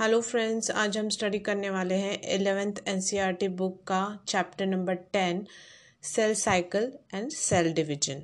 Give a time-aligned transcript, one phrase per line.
[0.00, 5.44] Hello friends आज हम study करने वाले हैं एलेवेंथ एनसीईआरटी बुक का chapter number ten
[6.02, 8.22] cell cycle and cell division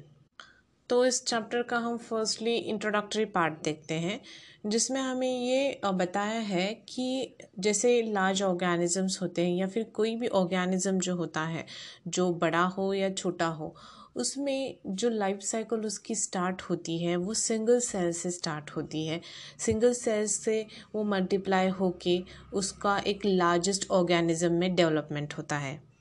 [0.90, 4.20] तो इस चैप्टर का हम फर्स्टली इंट्रोडक्टरी पार्ट देखते हैं,
[4.66, 10.28] जिसमें हमें ये बताया है कि जैसे लार्ज ऑर्गेनिजम्स होते हैं या फिर कोई भी
[10.28, 11.66] ऑर्गेनिज्म जो होता है,
[12.08, 13.74] जो बड़ा हो या छोटा हो
[14.16, 19.20] उसमें जो लाइफ साइकिल उसकी स्टार्ट होती है, वो सिंगल सेल से स्टार्ट होती है।
[19.58, 22.22] सिंगल सेल से वो मल्टीप्लाई होके
[22.54, 25.94] उसका एक लार्जेस्ट ऑर्गेनिज्म में डेवलपमेंट होता है।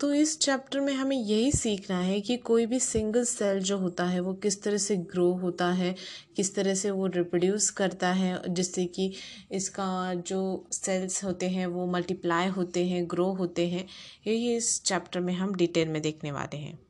[0.00, 4.04] तो इस चैप्टर में हमें यही सीखना है कि कोई भी सिंगल सेल जो होता
[4.04, 5.94] है, वो किस तरह से ग्रो होता है,
[6.36, 9.12] किस तरह से वो रिप्रोड्यूस करता है, जिससे कि
[9.52, 13.86] इसका जो सेल्स होते हैं, वो मल्टीप्लाई होते हैं ग्रो होते हैं,
[14.26, 16.85] यही इस चैप्टर में हम डिटेल में देखने वाले हैं।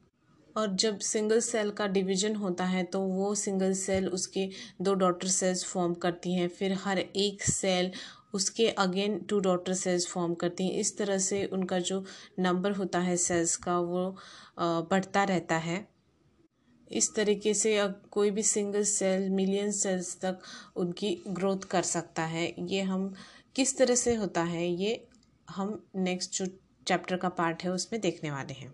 [0.56, 4.48] और जब सिंगल सेल का डिवीज़न होता है तो वो सिंगल सेल उसके
[4.83, 7.91] दो डॉटर सेल्स फॉर्म करती हैं। फिर हर एक सेल
[8.34, 12.05] उसके again two daughter cells form करती हैं। इस तरह से उनका जो
[12.39, 14.16] नंबर होता है सेल्स का, वो
[14.61, 15.86] बढ़ता रहता है।
[16.91, 17.77] इस तरीके से
[18.11, 20.41] कोई भी सिंगल सेल मिलियन सेल्स तक
[20.77, 23.12] उनकी ग्रोथ कर सकता है। ये हम
[23.56, 25.06] किस तरह से होता है, ये
[25.48, 26.47] हम नेक्स्ट जो
[26.86, 28.72] चैप्टर का पार्ट है, उसमें देखने वाले हैं।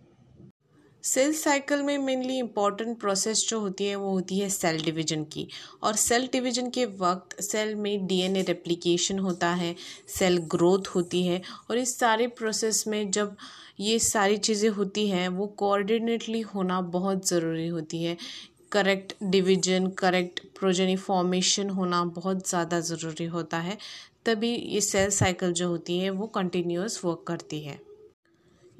[1.04, 5.46] सेल साइकिल में मेनली इंपॉर्टेंट प्रोसेस जो होती है, वो होती है सेल डिवीज़न की।
[5.82, 9.74] और सेल डिवीज़न के वक्त सेल में डीएनए रेप्लिकेशन होता है
[10.08, 13.36] सेल ग्रोथ होती है और इस सारे प्रोसेस में जब
[13.80, 18.16] ये सारी चीज़ें होती हैं, वो कोऑर्डिनेटली होना बहुत ज़रूरी होती है।
[18.72, 23.78] Correct division correct progeny formation होना बहुत ज़्यादा ज़रूरी होता है,
[24.26, 27.80] तभी ये सेल साइकिल जो होती है, वो कंटिन्यूस वर्क करती है।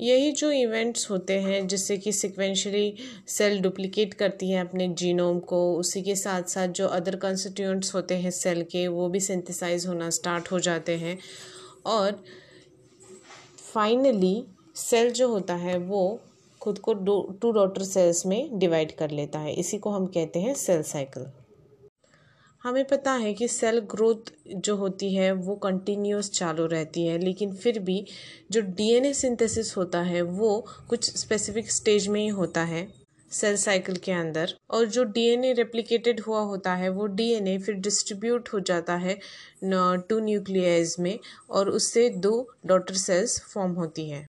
[0.03, 2.95] यही जो इवेंट्स होते हैं, जिससे कि सिक्वेंशली
[3.29, 8.15] सेल डुप्लीकेट करती है अपने जीनोम को, उसी के साथ साथ जो अदर कंस्टिट्यूंट्स होते
[8.15, 11.19] हैं सेल के, वो भी सिंथेसाइज होना स्टार्ट हो जाते हैं।
[11.87, 12.23] और
[13.75, 14.45] फाइनली
[14.77, 16.21] सेल जो होता है, वो
[16.61, 20.55] खुद को टू डॉटर सेल्स में डिवाइड कर लेता है। इसी को हम कहते हैं
[20.55, 21.27] सेल साइकिल
[22.65, 27.55] हमें पता है कि सेल ग्रोथ जो होती है, वो कंटिन्यूस चालू रहती है, लेकिन
[27.55, 28.05] फिर भी
[28.53, 32.87] जो डीएनए सिंथेसिस होता है, वो कुछ स्पेसिफिक स्टेज में ही होता है
[33.31, 38.49] सेल साइकिल के अंदर। और जो डीएनए रेप्लिकेटेड हुआ होता है, वो डीएनए फिर डिस्ट्रीब्यूट
[38.53, 39.19] हो जाता है
[39.65, 41.19] टू न्यूक्लियाइज में,
[41.51, 44.27] और उससे दो डॉटर सेल्स फॉर्म होती हैं।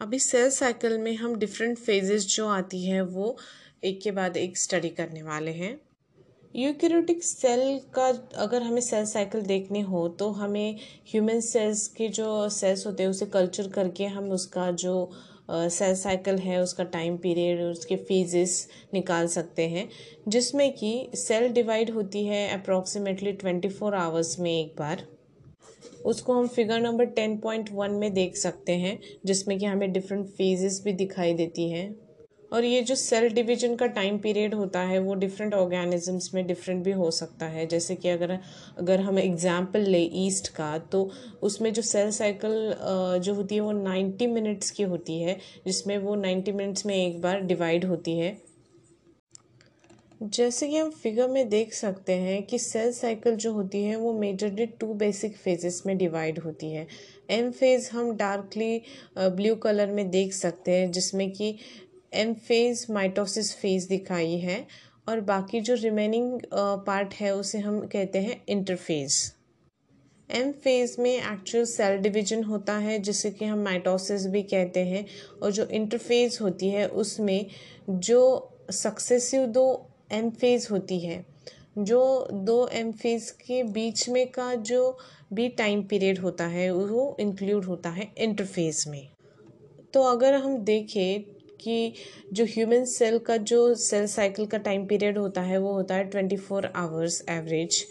[0.00, 3.36] अभी सेल साइकिल में हम डिफरेंट फेजेस जो आती हैं, वो
[3.84, 5.78] एक के बाद एक स्टडी करने वाले हैं।
[6.54, 10.76] यूकेरियोटिक सेल का अगर हमें सेल साइकिल देखने हो तो हमें
[11.10, 15.10] ह्यूमन सेल्स के जो सेल्स होते हैं उसे कल्चर करके हम उसका जो
[15.50, 19.88] सेल uh, साइकिल है उसका टाइम पीरियड उसके फेजेस निकाल सकते हैं।
[20.28, 25.06] जिसमें कि सेल डिवाइड होती है अप्रॉक्सीमेटली ट्वेंटी फोर आवर्स में एक बार।
[26.04, 30.26] उसको हम figure number ten point one में देख सकते हैं जिसमें कि हमें डिफरेंट
[30.26, 32.07] फेजेस भी दिखाई देती हैं।
[32.52, 36.82] और ये जो सेल डिवीज़न का टाइम पीरियड होता है, वो डिफरेंट ऑर्गेनिजम्स में डिफरेंट
[36.84, 38.38] भी हो सकता है। जैसे कि अगर
[38.78, 41.10] अगर हम एग्ज़ाम्पल ले ईस्ट का तो
[41.42, 42.74] उसमें जो सेल साइकिल
[43.20, 47.20] जो होती है वो नाइन्टी मिनट्स की होती है, जिसमें वो नाइन्टी मिनट्स में एक
[47.22, 48.36] बार डिवाइड होती है।
[50.20, 54.12] जैसे कि हम फिगर में देख सकते हैं कि सेल साइकिल जो होती है, वो
[54.12, 56.86] मेजरली टू बेसिक फेजेस में डिवाइड होती है।
[57.30, 58.80] एम फ़ेज़ हम डार्कली
[59.18, 61.54] ब्लू कलर में देख सकते हैं, जिसमें कि
[62.12, 64.66] एम फ़ेज़ माइटोसिस फ़ेज़ दिखाई है
[65.08, 69.16] और बाकी जो रिमेनिंग पार्ट है, उसे हम कहते हैं इंटरफेज
[70.30, 75.04] एम फ़ेज़ में एक्चुअल सेल डिवीज़न होता है, जिसे कि हम माइटोसिस भी कहते हैं
[75.42, 77.46] और जो इंटरफेज होती है, उसमें
[77.90, 79.66] जो सक्सेसिव दो
[80.12, 81.24] एम फ़ेज़ होती है,
[81.78, 84.98] जो दो एम फ़ेज़ के बीच में का जो
[85.32, 89.08] भी टाइम पीरियड होता है, वो इंक्लूड होता है इंटरफेज में.
[89.94, 91.92] तो अगर हम देखें कि
[92.32, 96.04] जो ह्यूमन सेल का जो सेल साइकिल का टाइम पीरियड होता है, वो होता है
[96.04, 97.84] ट्वेंटी फोर आवर्स एवरेज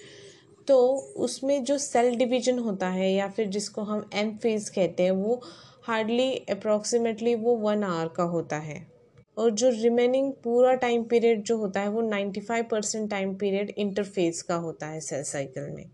[0.67, 0.78] तो
[1.17, 5.41] उसमें जो सेल डिवीज़न होता है या फिर जिसको हम एम फ़ेज़ कहते हैं, वो
[5.84, 8.85] हार्डली अप्रॉक्सीमेटली वो वन आवर का होता है.
[9.37, 13.69] और जो रिमेनिंग पूरा टाइम पीरियड जो होता है, वो ninety five percent time period
[13.78, 15.85] interphase का होता है सेल साइकिल में.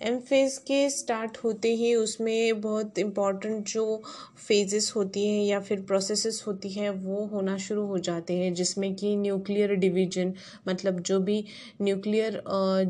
[0.00, 4.02] एम फ़ेज़ के स्टार्ट होते ही उसमें बहुत इंपॉर्टेंट जो
[4.38, 8.94] फेजेस होती हैं या फिर प्रोसेसेस होती हैं, वो होना शुरू हो जाते हैं, जिसमें
[8.94, 10.32] कि न्यूक्लियर डिवीज़न
[10.68, 11.44] मतलब जो भी
[11.82, 12.42] न्यूक्लियर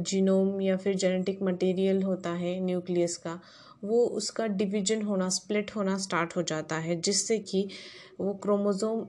[0.03, 3.39] जीनोम या फिर जेनेटिक मटेरियल होता है न्यूक्लियस का,
[3.85, 7.69] वो उसका डिवीज़न होना स्प्लिट होना स्टार्ट हो जाता है, जिससे कि
[8.21, 9.05] वो क्रोमोज़ोम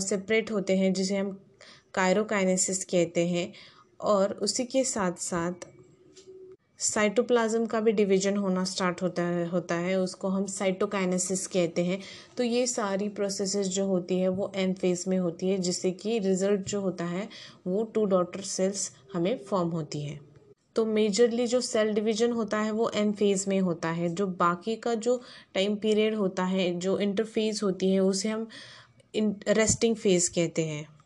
[0.00, 1.36] सेपरेट होते हैं, जिसे हम
[1.94, 3.52] कायरोकाइनेसिस कहते हैं,
[4.00, 5.68] और उसी के साथ साथ
[6.80, 12.00] साइटोप्लाज्म का भी डिवीज़न होना स्टार्ट होता है होता है, उसको हम साइटोकाइनेसिस कहते हैं।
[12.36, 16.18] तो ये सारी प्रोसेसेस जो होती है, वो एन फ़ेज़ में होती है, जिससे कि
[16.18, 17.28] रिज़ल्ट जो होता है,
[17.66, 20.18] वो टू डॉटर सेल्स हमें फॉर्म होती है।
[20.76, 24.76] तो मेजरली जो सेल डिवीज़न होता है, वो एन फ़ेज़ में होता है। जो बाकी
[24.76, 25.20] का जो
[25.54, 28.48] टाइम पीरियड होता है, जो इंटरफेज होती है, उसे हम
[29.48, 30.99] रेस्टिंग फ़ेज़ कहते हैं।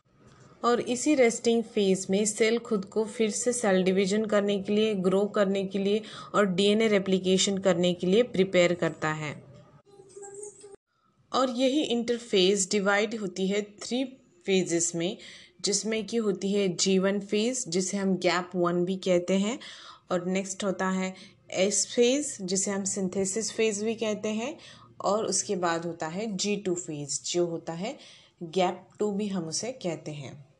[0.65, 4.95] और इसी रेस्टिंग फ़ेज़ में सेल खुद को फिर से सेल डिवीज़न करने के लिए
[4.95, 6.03] ग्रो करने के लिए
[6.35, 9.33] और डीएनए रेप्लिकेशन करने के लिए प्रिपेयर करता है।
[11.33, 14.05] और यही इंटरफेज डिवाइड होती है थ्री
[14.47, 15.17] फेजेस में,
[15.65, 19.59] जिसमें कि होती है जीवन फ़ेज़ जिसे हम गैप वन भी कहते हैं,
[20.11, 21.15] और नेक्स्ट होता है
[21.59, 24.57] एस फ़ेज़ जिसे हम सिंथेसिस फ़ेज़ भी कहते हैं,
[25.01, 27.97] और उसके बाद होता है जी टू फ़ेज़ जो होता है
[28.43, 30.54] गैप टू भी हम उसे कहते हैं।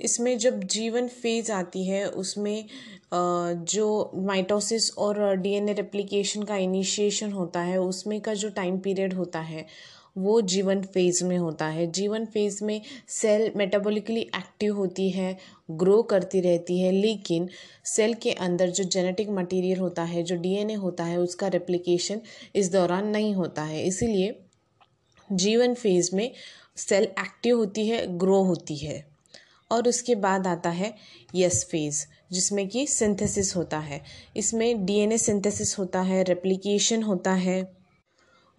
[0.00, 2.64] इसमें जब जीवन फ़ेज़ आती है, उसमें
[3.14, 9.40] जो माइटोसिस और डीएनए रेप्लिकेशन का इनिशिएशन होता है, उसमें का जो टाइम पीरियड होता
[9.40, 9.66] है,
[10.18, 15.36] वो जीवन फ़ेज़ में होता है। जीवन फ़ेज़ में सेल मेटाबॉलिकली एक्टिव होती है
[15.72, 17.48] ग्रो करती रहती है, लेकिन
[17.86, 22.20] सेल के अंदर जो जेनेटिक मटेरियल होता है, जो डीएनए होता है, उसका रेप्लिकेशन
[22.54, 24.38] इस दौरान नहीं होता है। इसीलिए
[25.30, 26.30] जीवन फ़ेज़ में
[26.76, 29.15] सेल एक्टिव होती है ग्रो होती है।
[29.70, 30.94] और उसके बाद आता है
[31.34, 34.02] यस फ़ेज़, जिसमें कि सिंथेसिस होता है।
[34.36, 37.76] इसमें डीएनए सिंथेसिस होता है, रेप्लिकेशन होता है,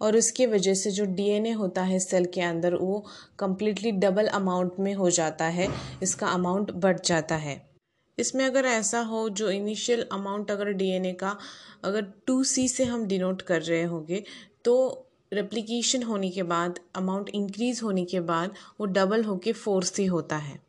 [0.00, 3.04] और उसके वजह से जो डीएनए होता है सेल के अंदर, वो
[3.38, 5.68] कम्प्लीटली डबल अमाउंट में हो जाता है।
[6.02, 7.66] इसका अमाउंट बढ़ जाता है।
[8.18, 11.36] इसमें अगर ऐसा हो, जो इनिशियल अमाउंट अगर डीएनए का,
[11.84, 14.22] अगर टू सी से हम डिनोट कर रहे होंगे
[14.64, 20.06] तो रेप्लिकेशन होने के बाद अमाउंट इंक्रीज़ होने के बाद, वो डबल होके फोर सी
[20.06, 20.67] होता है।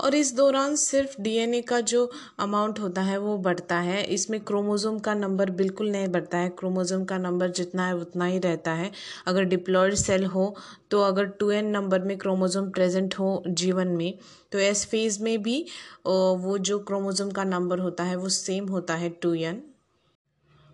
[0.00, 2.10] और इस दौरान सिर्फ़ डीएनए का जो
[2.40, 7.04] अमाउंट होता है, वो बढ़ता है। इसमें क्रोमोज़ोम का नंबर बिल्कुल नहीं बढ़ता है। क्रोमोज़ोम
[7.04, 8.90] का नंबर जितना है, उतना ही रहता है।
[9.26, 10.54] अगर डिप्लॉयड सेल हो
[10.90, 14.18] तो अगर टू एन नंबर में क्रोमोज़ोम प्रेजेंट हो जीवन में
[14.52, 15.64] तो एस फ़ेज़ में भी
[16.06, 19.62] वो जो क्रोमोज़ोम का नंबर होता है, वो सेम होता है टू एन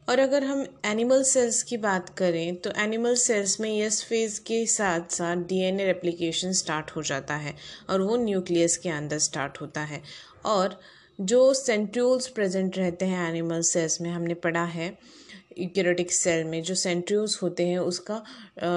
[0.08, 4.64] और अगर हम एनिमल सेल्स की बात करें तो एनिमल सेल्स में यस फ़ेज़ के
[4.66, 7.54] साथ साथ डीएनए रेप्लिकेशन स्टार्ट हो जाता है
[7.90, 10.02] और वो न्यूक्लियस के अंदर स्टार्ट होता है।
[10.46, 10.78] और
[11.18, 14.86] जो सेंट्रियोल्स प्रेजेंट रहते हैं एनिमल सेल्स में, हमने पढ़ा है
[15.58, 18.22] यूकेरेटिक सेल में, जो सेंट्रियोल्स होते हैं, उसका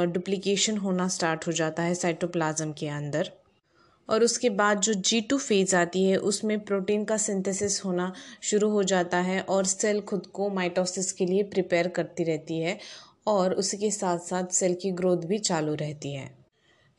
[0.05, 3.31] डुप्लीकेशन होना स्टार्ट हो जाता है साइटोप्लाज्म के अंदर।
[4.09, 8.11] और उसके बाद जो जी टू फ़ेज़ आती है, उसमें प्रोटीन का सिंथेसिस होना
[8.41, 12.77] शुरू हो जाता है और सेल खुद को माइटोसिस के लिए प्रिपेयर करती रहती है
[13.27, 16.29] और उसके साथ साथ सेल की ग्रोथ भी चालू रहती है।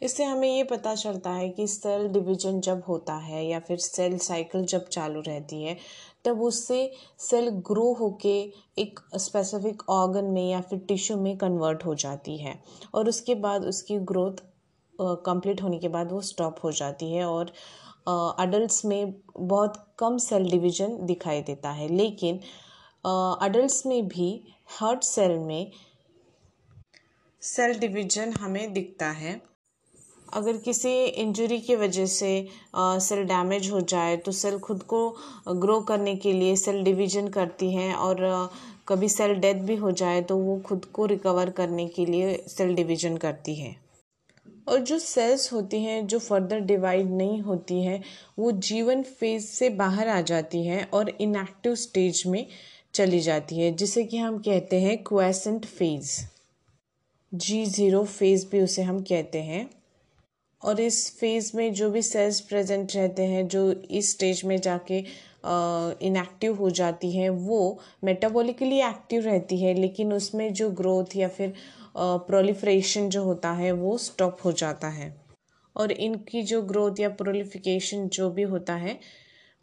[0.03, 4.17] इससे हमें ये पता चलता है कि सेल डिवीज़न जब होता है या फिर सेल
[4.19, 5.77] साइकिल जब चालू रहती है,
[6.25, 8.39] तब उससे सेल ग्रो होके
[8.79, 12.55] एक स्पेसिफिक ऑर्गन में या फिर टिश्यू में कन्वर्ट हो जाती है
[12.95, 14.43] और उसके बाद उसकी ग्रोथ
[15.01, 17.53] कंप्लीट होने के बाद वो स्टॉप हो जाती है और
[18.09, 22.41] अडल्ट्स में बहुत कम सेल डिवीज़न दिखाई देता है। लेकिन
[23.05, 24.33] अडल्ट्स में भी
[24.79, 25.71] हार्ट सेल में
[27.43, 29.41] सेल डिवीज़न हमें दिखता है।
[30.33, 32.33] अगर किसी इंजरी की वजह से
[32.77, 35.09] सेल डैमेज हो जाए तो सेल खुद को
[35.61, 38.19] ग्रो करने के लिए सेल डिवीज़न करती है और
[38.89, 42.75] कभी सेल डेथ भी हो जाए तो वो खुद को रिकवर करने के लिए सेल
[42.75, 43.75] डिवीज़न करती है।
[44.71, 48.03] और जो सेल्स होती हैं, जो फर्दर डिवाइड नहीं होती हैं,
[48.39, 52.47] वो जीवन फ़ेज़ से बाहर आ जाती हैं और इनएक्टिव स्टेज में
[52.95, 56.21] चली जाती है, जिसे कि हम कहते हैं quiescent phase
[57.33, 59.69] G zero phase भी उसे हम कहते हैं।
[60.63, 64.99] और इस फ़ेज़ में जो भी सेल्स प्रेजेंट रहते हैं, जो इस स्टेज में जाके
[66.07, 71.55] इनएक्टिव हो जाती हैं, वो मेटाबॉलिकली एक्टिव रहती है, लेकिन उसमें जो ग्रोथ या फिर
[72.01, 75.15] प्रोलिफ्रेशन जो होता है, वो स्टॉप हो जाता है।
[75.77, 78.99] और इनकी जो ग्रोथ या प्रोलिफिकेशन जो भी होता है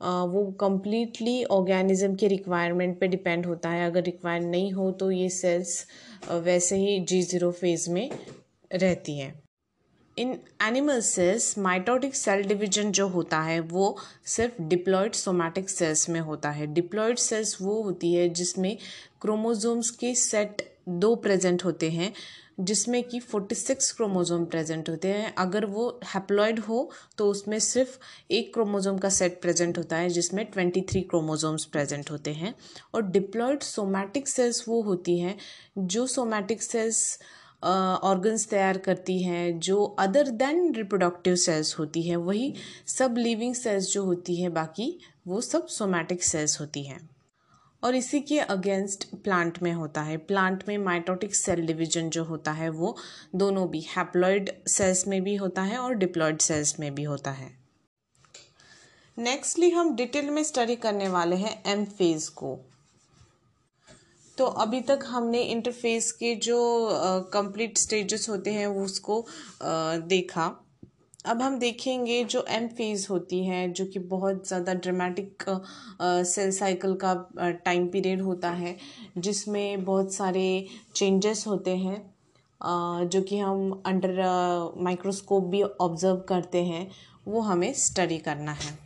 [0.02, 5.30] वो कम्प्लीटली ऑर्गेनिज्म के रिक्वायरमेंट पे डिपेंड होता है। अगर रिक्वायर नहीं हो तो ये
[5.30, 5.86] सेल्स
[6.32, 8.10] वैसे ही जी ज़ीरो फ़ेज़ में
[8.72, 9.34] रहती हैं।
[10.18, 16.20] इन animal cells mitotic cell division जो होता है, वो सिर्फ़ डिप्लॉयड सोमैटिक सेल्स में
[16.22, 18.78] होता है। डिप्लॉयड सेल्स वो होती है जिसमें
[19.22, 22.12] क्रोमोजोम्स के सेट दो प्रेजेंट होते हैं
[22.60, 27.98] जिसमें कि फोर्टी सिक्स क्रोमोज़ोम प्रेजेंट होते हैं। अगर वो हैप्लॉयड हो तो उसमें सिर्फ़
[28.32, 32.54] एक क्रोमोज़ोम का सेट प्रेजेंट होता है जिसमें ट्वेंटी थ्री क्रोमोज़ोम्स प्रेजेंट होते हैं।
[32.94, 35.38] और डिप्लॉयड सोमैटिक सेल्स वो होती हैं
[35.78, 37.20] जो सोमैटिक सेल्स
[37.64, 42.54] ऑर्गन्स uh, तैयार करती हैं जो अदर देन रिप्रोडक्टिव सेल्स होती हैं। वही
[42.88, 47.00] सब लिविंग सेल्स जो होती हैं बाकी वो सब सोमैटिक सेल्स होती हैं।
[47.84, 52.52] और इसी के अगेंस्ट प्लांट में होता है। प्लांट में माइटोटिक सेल डिवीज़न जो होता
[52.52, 52.96] है वो
[53.36, 57.52] दोनों भी हैप्लॉयड सेल्स में भी होता है और डिप्लॉयड सेल्स में भी होता है।
[59.18, 62.58] नेक्स्टली हम डिटेल में स्टडी करने वाले हैं एम फ़ेज़ को।
[64.38, 66.60] तो अभी तक हमने इंटरफेस के जो
[67.34, 70.67] कंप्लीट uh, स्टेजेस होते हैं उसको uh, देखा।
[71.28, 75.44] अब हम देखेंगे जो एम फ़ेज़ होती है, जो कि बहुत ज़्यादा ड्रामेटिक
[76.02, 77.14] सेल साइकिल का
[77.66, 78.76] टाइम पीरियड होता है,
[79.18, 80.46] जिसमें बहुत सारे
[80.96, 84.16] चेंजेस होते हैं जो कि हम अंडर
[84.80, 86.90] माइक्रोस्कोप भी ऑब्ज़र्व करते हैं,
[87.28, 88.78] वो हमें स्टडी करना है।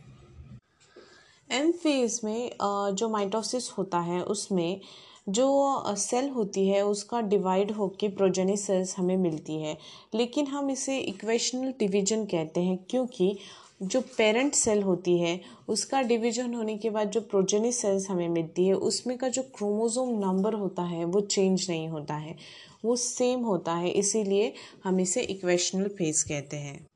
[1.50, 2.50] एम फ़ेज़ में
[2.94, 4.80] जो माइटोसिस होता है, उसमें
[5.28, 9.78] जो सेल होती है, उसका डिवाइड होके प्रोजेनी सेल्स हमें मिलती है।
[10.14, 13.38] लेकिन हम इसे इक्वेशनल डिवीज़न कहते हैं, क्योंकि
[13.82, 18.66] जो पेरेंट सेल होती है, उसका डिवीज़न होने के बाद जो प्रोजेनी सेल्स हमें मिलती
[18.66, 22.36] है, उसमें का जो क्रोमोजोम नंबर होता है, वो चेंज नहीं होता है।
[22.84, 24.52] वो सेम होता है, इसीलिए
[24.84, 26.86] हम इसे इक्वेशनल फ़ेज़ कहते हैं।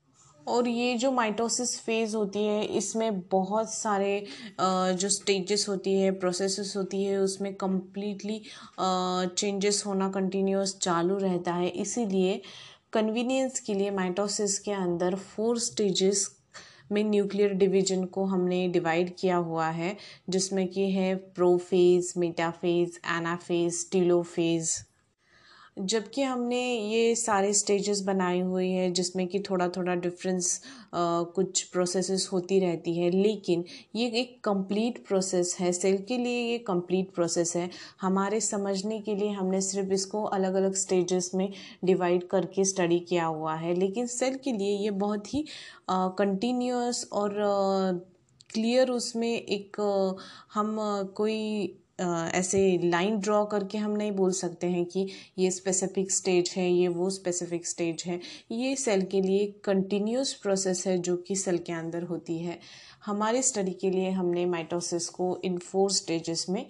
[0.47, 4.25] और ये जो माइटोसिस फ़ेज़ होती है, इसमें बहुत सारे
[4.61, 8.41] जो स्टेजेस होती है प्रोसेसेस होती है, उसमें कम्प्लीटली
[8.79, 12.41] चेंजेस होना कंटिन्यूस चालू रहता है। इसीलिए
[12.93, 16.29] कन्वीनियंस के लिए माइटोसिस के अंदर फोर स्टेजेस
[16.91, 19.95] में न्यूक्लियर डिवीज़न को हमने डिवाइड किया हुआ है,
[20.29, 24.71] जिसमें कि है प्रोफेज मेटाफेज एनाफेज टीलोफेज़
[25.79, 30.61] जबकि हमने ये सारे स्टेजेस बनाई हुई है जिसमें कि थोड़ा थोड़ा डिफरेंस
[30.95, 33.63] कुछ प्रोसेसेस होती रहती है। लेकिन
[33.95, 37.69] ये एक कंप्लीट प्रोसेस है। सेल के लिए ये कंप्लीट प्रोसेस है।
[38.01, 41.51] हमारे समझने के लिए हमने सिर्फ़ इसको अलग अलग स्टेजेस में
[41.85, 45.45] डिवाइड करके स्टडी किया हुआ है। लेकिन सेल के लिए ये बहुत ही
[45.91, 47.35] कंटिन्यूस और
[48.53, 49.77] क्लियर उसमें एक
[50.53, 50.77] हम
[51.15, 51.37] कोई
[51.99, 55.07] ऐसे लाइन ड्रॉ करके हम नहीं बोल सकते हैं कि
[55.39, 58.19] ये स्पेसिफिक स्टेज है, ये वो स्पेसिफिक स्टेज है।
[58.51, 62.59] ये सेल के लिए कंटिन्यूस प्रोसेस है जो कि सेल के अंदर होती है।
[63.05, 66.65] हमारे स्टडी के लिए हमने माइटोसिस को इन फोर स्टेजेस में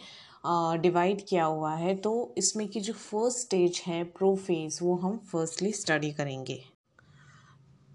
[0.81, 5.71] डिवाइड किया हुआ है। तो इसमें की जो फ़र्स्ट स्टेज है प्रोफेज वो हम फर्स्टली
[5.73, 6.63] स्टडी करेंगे।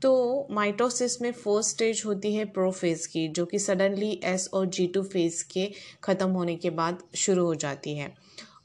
[0.03, 4.87] तो माइटोसिस में फ़र्स्ट स्टेज होती है प्रोफेज की, जो कि सडनली एस और जी
[4.87, 5.71] टू फ़ेज़ के
[6.05, 8.13] ख़त्म होने के बाद शुरू हो जाती है।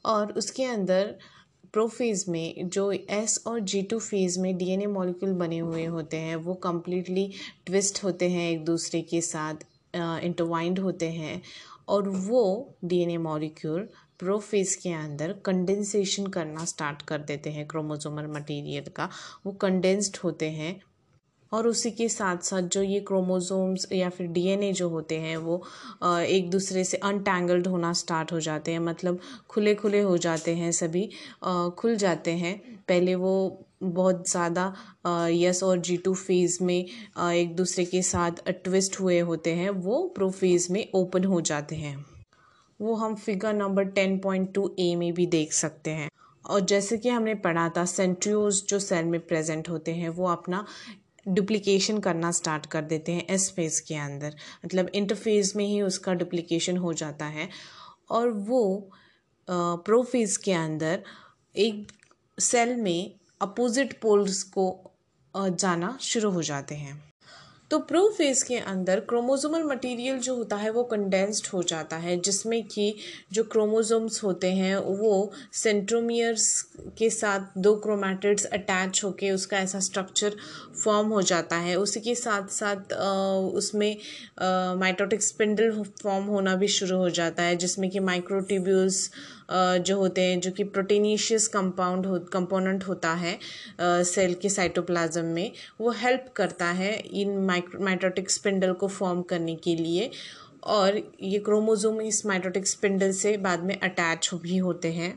[0.06, 1.14] और उसके अंदर
[1.72, 6.36] प्रोफेज में जो एस और जी टू फ़ेज़ में डीएनए मॉलिक्यूल बने हुए होते हैं,
[6.36, 7.30] वो कम्प्लीटली
[7.66, 9.64] ट्विस्ट होते हैं एक दूसरे के साथ
[9.94, 11.40] इंटरवाइंड होते हैं।
[11.88, 18.90] और वो डीएनए मॉलिक्यूल प्रोफेज के अंदर कंडेंसेशन करना स्टार्ट कर देते हैं क्रोमोजोमल मटेरियल
[18.96, 19.08] का।
[19.46, 20.80] वो कंडेंस्ड होते हैं
[21.52, 25.62] और उसी के साथ साथ जो ये क्रोमोसोम्स या फिर डीएनए जो होते हैं वो
[26.04, 30.70] एक दूसरे से अनटैंगल्ड होना स्टार्ट हो जाते हैं मतलब खुले खुले हो जाते हैं
[30.72, 31.08] सभी
[31.78, 34.72] खुल जाते हैं। पहले वो बहुत ज़्यादा
[35.30, 40.06] यस और जी टू फ़ेज़ में एक दूसरे के साथ ट्विस्ट हुए होते हैं, वो
[40.14, 41.96] प्रो फ़ेज़ में ओपन हो जाते हैं।
[42.80, 46.08] वो हम figure number ten point two A में भी देख सकते हैं।
[46.44, 50.64] और जैसे कि हमने पढ़ा था सेंट्रियोज जो सेल में प्रेजेंट होते हैं, वो अपना
[51.28, 56.14] डुप्लीकेशन करना स्टार्ट कर देते हैं एस फ़ेज़ के अंदर। मतलब इंटरफेज़ में ही उसका
[56.14, 57.48] डुप्लीकेशन हो जाता है।
[58.10, 58.90] और वो
[59.48, 61.02] प्रोफेज के अंदर
[61.56, 61.92] एक
[62.38, 64.66] सेल में अपोजिट पोल्स को
[65.34, 67.07] जाना शुरू हो जाते हैं।
[67.70, 72.16] तो प्रो फ़ेज़ के अंदर क्रोमोजोमल मटेरियल जो होता है वो कंडेंस्ड हो जाता है,
[72.18, 72.94] जिसमें कि
[73.32, 76.60] जो क्रोमोजोम्स होते हैं, वो सेंट्रोमियर्स
[76.98, 80.36] के साथ दो क्रोमैटिड्स अटैच होके उसका ऐसा स्ट्रक्चर
[80.84, 82.92] फॉर्म हो जाता है। उसी के साथ साथ
[83.54, 83.96] उसमें
[84.78, 89.10] माइटोटिक स्पिंडल फॉर्म होना भी शुरू हो जाता है, जिसमें कि माइक्रोट्यूब्यूल्स
[89.50, 93.38] जो होते हैं, जो कि प्रोटीनिशियस कंपाउंड हो कंपोनेंट होता है
[93.80, 99.76] सेल के साइटोप्लाज्म में, वो हेल्प करता है इन माइक्रोमाइटोटिक स्पिंडल को फॉर्म करने के
[99.76, 100.10] लिए।
[100.64, 105.12] और ये क्रोमोजोम इस माइटोटिक स्पिंडल से बाद में अटैच भी होते हैं।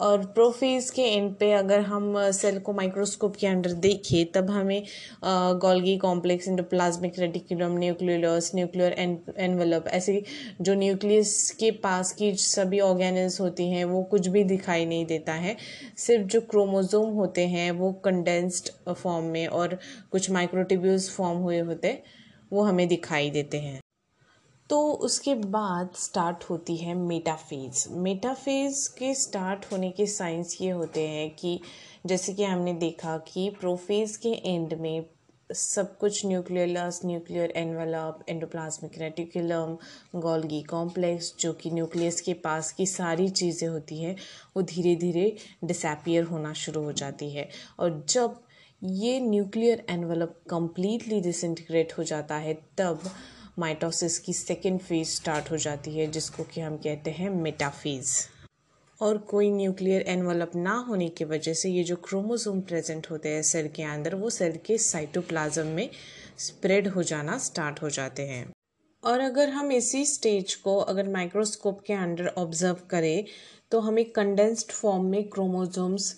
[0.00, 4.82] और प्रोफेज के एंड पे अगर हम सेल को माइक्रोस्कोप के अंडर देखें, तब हमें
[5.24, 8.92] Golgi complex endoplasmic reticulum nucleolus nuclear
[9.38, 10.22] envelope ऐसे
[10.60, 15.32] जो न्यूक्लियस के पास की सभी ऑर्गेनल्स होती हैं, वो कुछ भी दिखाई नहीं देता
[15.34, 15.56] है।
[15.98, 19.78] सिर्फ़ जो क्रोमोजोम होते हैं, वो कंडेंस्ड फॉर्म में और
[20.12, 22.02] कुछ माइक्रोटिब्यूल्स फॉर्म हुए होते,
[22.52, 23.79] वो हमें दिखाई देते हैं।
[24.70, 31.08] तो उसके बाद स्टार्ट होती है मेटाफेज मेटाफेज के स्टार्ट होने के साइंस ये होते
[31.08, 31.60] हैं कि
[32.06, 35.04] जैसे कि हमने देखा कि प्रोफेज के एंड में
[35.50, 39.76] सब कुछ nucleus nuclear envelope endoplasmic reticulum
[40.20, 44.16] Golgi complex जो कि न्यूक्लियस के पास की सारी चीज़ें होती हैं,
[44.56, 47.48] वो धीरे धीरे डिसपियर होना शुरू हो जाती है।
[47.78, 48.40] और जब
[48.82, 53.00] ये न्यूक्लियर एनवलप कम्प्लीटली डिसइंटीग्रेट हो जाता है, तब
[53.58, 58.12] माइटोसिस की सेकेंड फ़ेज़ स्टार्ट हो जाती है, जिसको कि हम कहते हैं मेटाफेज़
[59.00, 63.42] और कोई न्यूक्लियर एनवलप ना होने की वजह से ये जो क्रोमोसोम प्रेजेंट होते हैं
[63.42, 65.88] सेल के अंदर, वो सेल के साइटोप्लाज्म में
[66.38, 68.50] स्प्रेड हो जाना स्टार्ट हो जाते हैं।
[69.02, 73.24] और अगर हम इसी स्टेज को अगर माइक्रोस्कोप के अंडर ऑब्ज़र्व करें
[73.72, 76.12] तो हमें कंडेंस्ड फॉर्म में क्रोमोसोम्स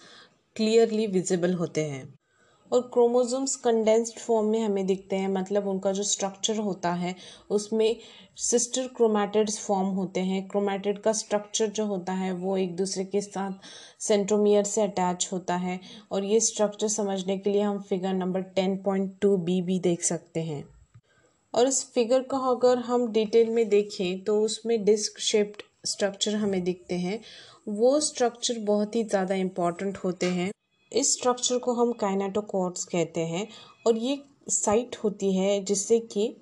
[0.56, 2.02] क्लियरली विजिबल होते हैं।
[2.72, 7.14] और क्रोमोसोम्स कंडेंस्ड फॉर्म में हमें दिखते हैं मतलब उनका जो स्ट्रक्चर होता है,
[7.50, 7.96] उसमें
[8.40, 13.20] सिस्टर क्रोमैटिड्स फॉर्म होते हैं। क्रोमैटिड का स्ट्रक्चर जो होता है, वो एक दूसरे के
[13.20, 13.52] साथ
[14.00, 15.78] सेंट्रोमियर से अटैच होता है
[16.12, 20.02] और ये स्ट्रक्चर समझने के लिए हम figure number ten point two B भी देख
[20.02, 20.64] सकते हैं।
[21.54, 26.62] और इस फिगर को अगर हम डिटेल में देखें तो उसमें डिस्क शेप्ड स्ट्रक्चर हमें
[26.64, 27.20] दिखते हैं।
[27.70, 30.50] वो स्ट्रक्चर बहुत ही ज़्यादा इंपॉर्टेंट होते हैं।
[30.92, 33.46] इस स्ट्रक्चर को हम काइनाटोकॉर्ड्स कहते हैं
[33.86, 36.34] और ये साइट होती है जिससे कि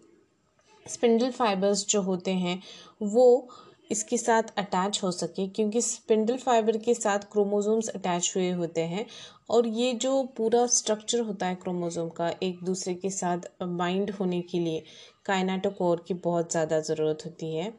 [0.86, 2.62] स्पिंडल फाइबर्स जो होते हैं,
[3.02, 3.48] वो
[3.90, 9.06] इसके साथ अटैच हो सके क्योंकि स्पिंडल फाइबर के साथ क्रोमोसोम्स अटैच हुए होते हैं
[9.50, 14.40] और ये जो पूरा स्ट्रक्चर होता है क्रोमोसोम का एक दूसरे के साथ बाइंड होने
[14.42, 14.82] के लिए
[15.26, 17.72] काइनाटोकोर की बहुत ज़्यादा ज़रूरत होती है।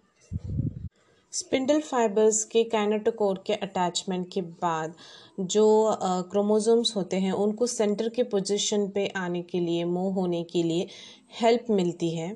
[1.33, 4.95] स्पिंडल फाइबर्स के काइनेटोकोर के अटैचमेंट के बाद
[5.39, 5.65] जो
[6.31, 10.87] क्रोमोसोम्स होते हैं, उनको सेंटर के पोजीशन पे आने के लिए मूव होने के लिए
[11.41, 12.35] हेल्प मिलती है।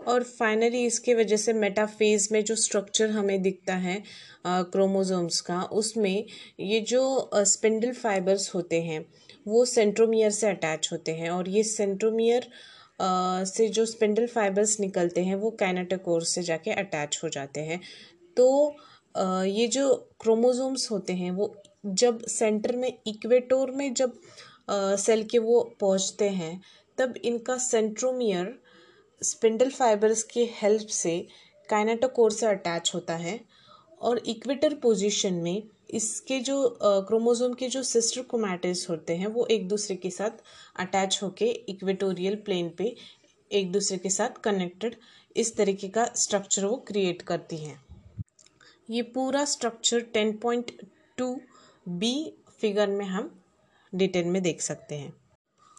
[0.00, 4.02] और फाइनली इसके वजह से मेटाफेज में जो स्ट्रक्चर हमें दिखता है
[4.46, 6.24] क्रोमोसोम्स का, उसमें
[6.60, 9.04] ये जो स्पिंडल फाइबर्स होते हैं,
[9.48, 12.48] वो सेंट्रोमियर से अटैच होते हैं। और ये सेंट्रोमियर
[13.00, 17.80] से जो स्पिंडल फाइबर्स निकलते हैं, वो कैनेटोकोर से जाके अटैच हो जाते हैं।
[18.36, 18.76] तो
[19.46, 21.54] ये जो क्रोमोसोम्स होते हैं, वो
[21.86, 24.12] जब सेंटर में इक्वेटोर में जब
[24.70, 26.60] सेल के वो पहुँचते हैं,
[26.98, 28.54] तब इनका सेंट्रोमियर
[29.22, 31.18] स्पिंडल फाइबर्स की हेल्प से
[31.68, 33.40] काइनेटोकोर से अटैच होता है
[34.00, 39.68] और इक्वेटर पोजीशन में इसके जो क्रोमोसोम के जो सिस्टर क्रोमैटिस होते हैं, वो एक
[39.68, 40.42] दूसरे के साथ
[40.80, 42.94] अटैच होके इक्वेटोरियल प्लेन पे
[43.50, 44.96] एक दूसरे के साथ कनेक्टेड
[45.36, 47.80] इस तरीके का स्ट्रक्चर वो क्रिएट करती हैं।
[48.88, 50.70] ये पूरा structure ten point
[51.18, 51.34] two
[51.86, 52.14] B
[52.60, 53.30] figure में हम
[53.92, 55.12] डिटेल में देख सकते हैं।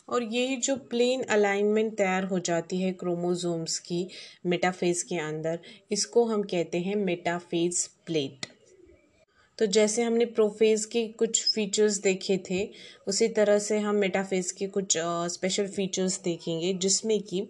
[0.09, 4.07] और ये जो प्लेन अलाइनमेंट तैयार हो जाती है क्रोमोसोम्स की
[4.45, 5.59] मेटाफेज के अंदर,
[5.91, 8.45] इसको हम कहते हैं मेटाफेज प्लेट
[9.59, 12.69] तो जैसे हमने प्रोफेज के कुछ फीचर्स देखे थे,
[13.07, 17.47] उसी तरह से हम मेटाफेज के कुछ स्पेशल फीचर्स देखेंगे, जिसमें कि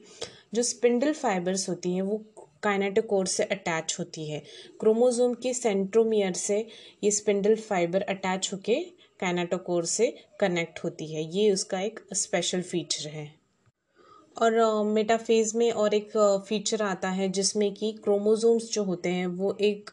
[0.53, 2.17] जो स्पिंडल फाइबर्स होती हैं, वो
[2.63, 4.43] काइनेटोकोर से अटैच होती है।
[4.79, 6.65] क्रोमोसोम के सेंट्रोमियर से
[7.03, 8.79] ये स्पिंडल फाइबर अटैच होके
[9.19, 13.27] काइनेटोकोर से कनेक्ट होती है। ये उसका एक स्पेशल फीचर है।
[14.41, 16.11] और मेटाफेज में और एक
[16.47, 19.89] फीचर आता है जिसमें कि क्रोमोसोम्स जो होते हैं वो एक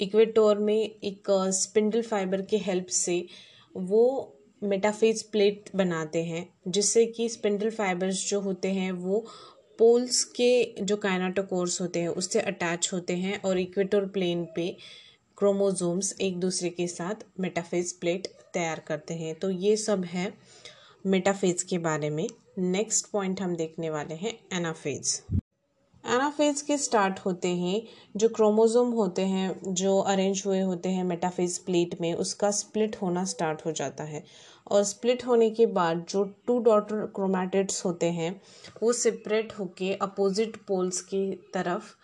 [0.00, 3.26] इक्वेटोर में एक स्पिंडल फाइबर के हेल्प से
[3.76, 9.24] वो मेटाफेज प्लेट बनाते हैं जिससे कि स्पिंडल फाइबर्स जो होते हैं वो
[9.78, 14.76] पोल्स के जो काइनाटोकोर्स होते हैं, उससे अटैच होते हैं और इक्वेटर प्लेन पे
[15.38, 20.32] क्रोमोजोम्स एक दूसरे के साथ मेटाफेज प्लेट तैयार करते हैं। तो ये सब है
[21.06, 22.26] मेटाफेज के बारे में।
[22.58, 25.20] नेक्स्ट पॉइंट हम देखने वाले हैं एनाफेज
[26.04, 27.82] एनाफेज के स्टार्ट होते हैं,
[28.16, 33.24] जो क्रोमोजोम होते हैं, जो अरेंज हुए होते हैं मेटाफेज प्लेट में, उसका स्प्लिट होना
[33.24, 34.24] स्टार्ट हो जाता है।
[34.66, 38.40] और स्प्लिट होने के बाद जो टू डॉटर क्रोमैटिड्स होते हैं
[38.82, 41.94] वो सेपरेट होके अपोजिट पोल्स की तरफ़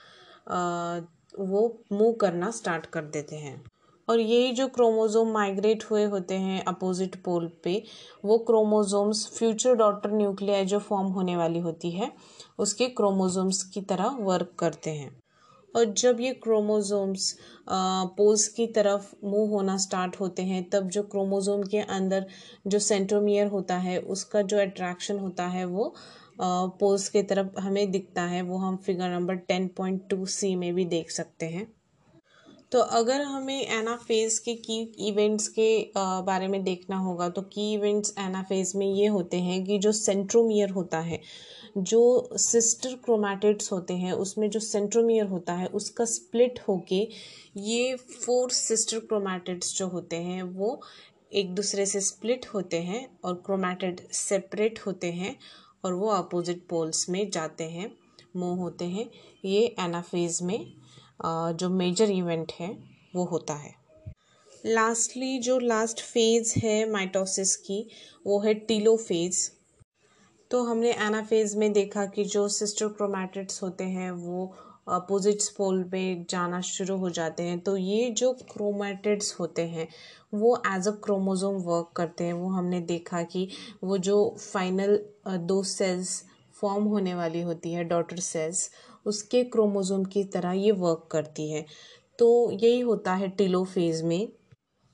[0.49, 0.99] आ,
[1.41, 3.63] वो मूव करना स्टार्ट कर देते हैं।
[4.09, 7.83] और यही जो क्रोमोज़ोम माइग्रेट हुए होते हैं अपोजिट पोल पे
[8.25, 12.11] वो क्रोमोज़ोम्स फ्यूचर डॉटर न्यूक्लियाई जो फॉर्म होने वाली होती है
[12.59, 15.22] उसके क्रोमोज़ोम्स की तरह वर्क करते हैं।
[15.75, 17.37] और जब ये क्रोमोसोम्स
[17.69, 22.27] पोल्स की तरफ़ मूव होना स्टार्ट होते हैं, तब जो क्रोमोसोम के अंदर
[22.67, 25.95] जो सेंट्रोमियर होता है, उसका जो अट्रैक्शन होता है वो
[26.41, 30.73] पोल्स की तरफ़ हमें दिखता है, वो हम figure number ten point two C में
[30.75, 31.67] भी देख सकते हैं।
[32.73, 38.15] तो अगर हमें एनाफेज के की इवेंट्स के बारे में देखना होगा तो की इवेंट्स
[38.19, 41.21] एनाफेज में ये होते हैं कि जो सेंट्रोमियर होता है,
[41.79, 47.07] जो सिस्टर क्रोमैटिड्स होते हैं, उसमें जो सेंट्रोमियर होता है, उसका स्प्लिट होके
[47.59, 50.81] ये फोर सिस्टर क्रोमैटिड्स जो होते हैं, वो
[51.33, 55.37] एक दूसरे से स्प्लिट होते हैं और क्रोमैटिड सेपरेट होते हैं
[55.85, 57.91] और वो अपोजिट पोल्स में जाते हैं
[58.37, 59.09] मूव होते हैं,
[59.45, 60.82] ये एनाफेज में
[61.23, 62.77] जो मेजर इवेंट है,
[63.15, 63.75] वो होता है।
[64.65, 67.87] लास्टली जो लास्ट फ़ेज़ है माइटोसिस की,
[68.27, 69.51] वो है टीलो फ़ेज़
[70.51, 74.53] तो हमने एनाफेज में देखा कि जो सिस्टर क्रोमैटिड्स होते हैं, वो
[74.89, 79.87] अपोजिट्स पोल पे जाना शुरू हो जाते हैं। तो ये जो क्रोमैटिड्स होते हैं,
[80.35, 83.49] वो एज अ क्रोमोज़ोम वर्क करते हैं। वो हमने देखा कि
[83.85, 86.23] वो जो फाइनल दो सेल्स
[86.55, 88.71] फॉर्म होने वाली होती है डॉटर सेल्स
[89.07, 91.67] उसके क्रोमोज़ोम की तरह ये वर्क करती है।
[92.19, 94.29] तो यही होता है टिलोफेज में।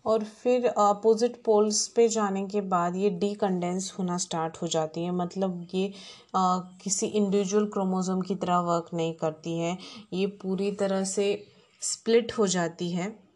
[0.05, 5.03] और फिर अपोजिट पोल्स पे जाने के बाद ये डी कंडेंस होना स्टार्ट हो जाती
[5.03, 5.93] है। मतलब ये
[6.37, 9.79] आ, किसी इंडिविजुअल क्रोमोज़ोम की तरह वर्क नहीं करती है।
[10.13, 11.47] ये पूरी तरह से
[11.81, 13.28] स्प्लिट हो जाती है।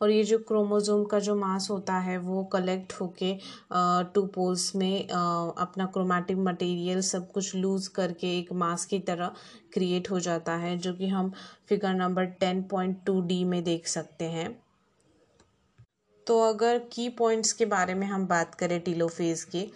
[0.00, 3.32] और ये जो क्रोमोज़ोम का जो मास होता है, वो कलेक्ट होके
[4.14, 9.32] टू पोल्स में अपना क्रोमेटिक मटेरियल सब कुछ लूज़ करके एक मास की तरह
[9.72, 11.32] क्रिएट हो जाता है, जो कि हम
[11.68, 14.48] figure number ten point two D में देख सकते हैं।
[16.26, 19.66] तो अगर की पॉइंट्स के बारे में हम बात करें टीलोफेज के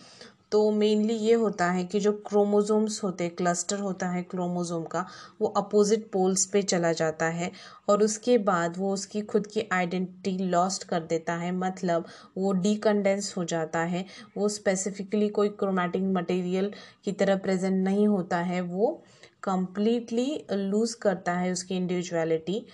[0.53, 5.05] तो मेनली ये होता है कि जो क्रोमोज़ोम्स होते हैं क्लस्टर होता है क्रोमोज़ोम का,
[5.41, 7.51] वो अपोजिट पोल्स पे चला जाता है
[7.89, 13.33] और उसके बाद वो उसकी खुद की आइडेंटिटी लॉस्ट कर देता है मतलब वो डीकंडेंस
[13.37, 14.05] हो जाता है,
[14.37, 16.73] वो स्पेसिफिकली कोई क्रोमेटिक मटेरियल
[17.05, 19.03] की तरह प्रेजेंट नहीं होता है, वो
[19.43, 22.65] कम्प्लीटली लूज़ करता है उसकी इंडिविजुअलिटी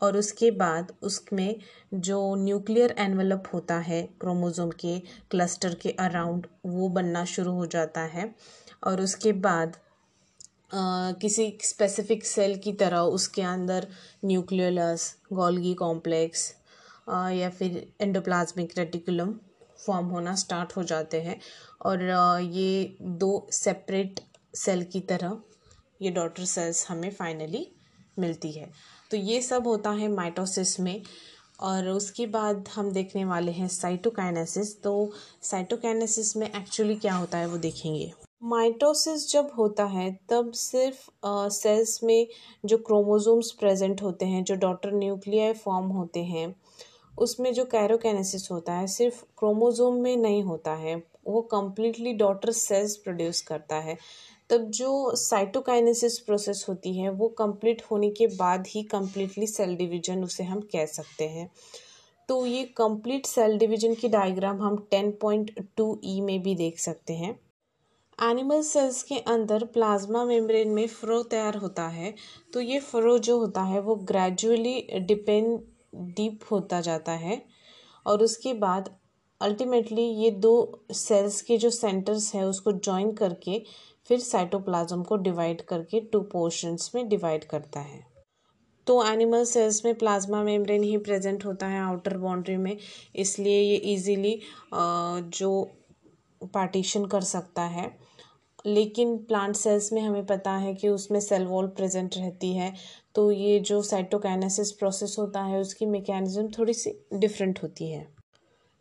[0.00, 1.54] और उसके बाद उसमें
[1.94, 4.98] जो न्यूक्लियर एनवलप होता है क्रोमोज़ोम के
[5.30, 8.34] क्लस्टर के अराउंड वो बनना शुरू हो जाता है।
[8.82, 9.76] और उसके बाद
[10.74, 13.86] आ, किसी स्पेसिफिक सेल की तरह उसके अंदर
[14.24, 16.52] न्यूक्लियोलस गोल्गी कॉम्प्लेक्स
[17.08, 19.34] या फिर एंडोप्लाज्मिक रेटिकुलम
[19.86, 21.38] फॉर्म होना स्टार्ट हो जाते हैं।
[21.80, 22.02] और
[22.42, 24.20] ये दो सेपरेट
[24.54, 25.38] सेल की तरह
[26.02, 27.66] ये डॉटर सेल्स हमें फाइनली
[28.18, 28.70] मिलती है।
[29.10, 31.02] तो ये सब होता है माइटोसिस में
[31.60, 35.10] और उसके बाद हम देखने वाले हैं साइटोकाइनेसिस। तो
[35.42, 41.10] साइटोकाइनेसिस में एक्चुअली क्या होता है वो देखेंगे। माइटोसिस जब होता है, तब सिर्फ़
[41.52, 42.26] सेल्स में
[42.64, 46.54] जो क्रोमोसोम्स प्रेजेंट होते हैं, जो डॉटर न्यूक्लियाई फॉर्म होते हैं,
[47.18, 52.96] उसमें जो कैरोकैनेसिस होता है, सिर्फ़ क्रोमोसोम में नहीं होता है। वो कम्प्लीटली डॉटर सेल्स
[52.96, 53.96] प्रोड्यूस करता है।
[54.50, 60.24] तब जो साइटोकाइनेसिस प्रोसेस होती है, वो कंप्लीट होने के बाद ही कम्प्लीटली सेल डिवीज़न
[60.24, 61.50] उसे हम कह सकते हैं।
[62.28, 66.78] तो ये कंप्लीट सेल डिवीज़न की डायग्राम हम टेन पॉइंट टू ई में भी देख
[66.78, 67.40] सकते हैं।
[68.22, 72.14] एनिमल सेल्स के अंदर प्लाज्मा मेम्ब्रेन में फ्रो तैयार होता है।
[72.52, 75.60] तो ये फ्रो जो होता है, वो ग्रेजुअली डिपेंड
[75.94, 77.42] डीप होता जाता है।
[78.06, 78.96] और उसके बाद
[79.40, 83.62] अल्टीमेटली ये दो सेल्स के जो सेंटर्स हैं, उसको जॉइन करके
[84.06, 88.04] फिर साइटोप्लाज्म को डिवाइड करके टू पोर्शंस में डिवाइड करता है।
[88.86, 92.76] तो एनिमल सेल्स में प्लाज्मा मेम्ब्रेन ही प्रेजेंट होता है आउटर बाउंड्री में,
[93.16, 94.40] इसलिए ये इजीली
[94.74, 95.62] जो
[96.54, 97.90] पार्टीशन कर सकता है।
[98.66, 102.72] लेकिन प्लांट सेल्स में हमें पता है कि उसमें सेल वॉल प्रेजेंट रहती है
[103.14, 108.06] तो ये जो साइटोकाइनेसिस प्रोसेस होता है, उसकी मैकेनिज्म थोड़ी सी डिफरेंट होती है।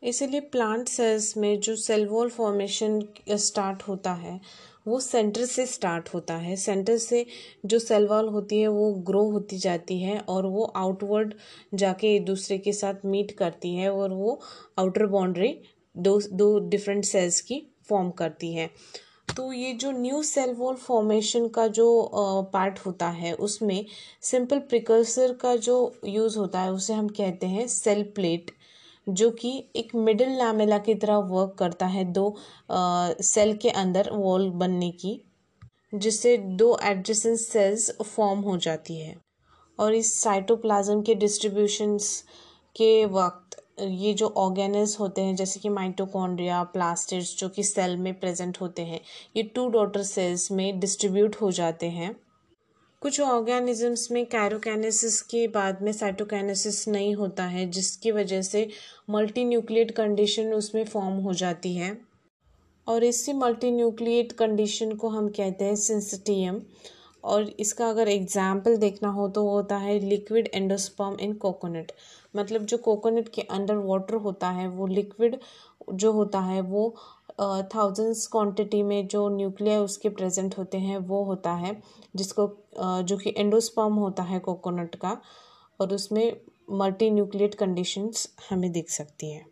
[0.01, 4.39] इसीलिए प्लांट सेल्स में जो सेल वॉल फॉर्मेशन स्टार्ट होता है
[4.85, 7.25] वो सेंटर से स्टार्ट होता है। सेंटर से
[7.65, 11.33] जो सेल वॉल होती है, वो ग्रो होती जाती है और वो आउटवर्ड
[11.73, 14.39] जाके एक दूसरे के साथ मीट करती है और वो
[14.79, 15.57] आउटर बाउंड्री
[15.95, 18.69] दो दो डिफरेंट सेल्स की फॉर्म करती है।
[19.37, 21.87] तो ये जो न्यू सेल वॉल फॉर्मेशन का जो
[22.53, 23.85] पार्ट होता है, उसमें
[24.21, 28.51] सिंपल प्रिकर्सर का जो यूज़ होता है, उसे हम कहते हैं सेल प्लेट
[29.07, 32.35] जो कि एक मिडिल लैमेला की तरह वर्क करता है दो
[32.71, 35.21] सेल के अंदर वॉल बनने की,
[35.95, 39.15] जिससे दो एडजेसेंट सेल्स फॉर्म हो जाती है।
[39.79, 42.23] और इस साइटोप्लाज्म के डिस्ट्रीब्यूशंस
[42.75, 48.13] के वक्त, ये जो ऑर्गेनल्स होते हैं, जैसे कि माइटोकॉन्ड्रिया प्लास्टिड्स जो कि सेल में
[48.19, 48.99] प्रेजेंट होते हैं,
[49.37, 52.15] ये टू डॉटर सेल्स में डिस्ट्रीब्यूट हो जाते हैं।
[53.01, 58.67] कुछ ऑर्गेनिजम्स में कैरोकैनेसिस के बाद में साइटोकैनेसिस नहीं होता है, जिसकी वजह से
[59.09, 61.97] मल्टी न्यूक्लिएट कंडीशन उसमें फॉर्म हो जाती है।
[62.87, 66.61] और इसी मल्टी न्यूक्लिएट कंडीशन को हम कहते हैं सिंसिटियम
[67.23, 71.91] और इसका अगर एग्ज़ाम्पल देखना हो तो होता है लिक्विड एंडोस्पर्म इन कोकोनट।
[72.33, 75.39] मतलब जो कोकोनट के अंडर वाटर होता है, वो लिक्विड
[75.93, 76.95] जो होता है वो
[77.39, 81.81] थाउजेंड्स क्वांटिटी में जो न्यूक्लिया उसके प्रेजेंट होते हैं, वो होता है,
[82.15, 82.47] जिसको
[82.79, 85.17] जो कि एंडोस्पर्म होता है कोकोनट का,
[85.79, 86.37] और उसमें
[86.71, 89.45] मल्टी न्यूक्लियट कंडीशंस हमें दिख सकती हैं।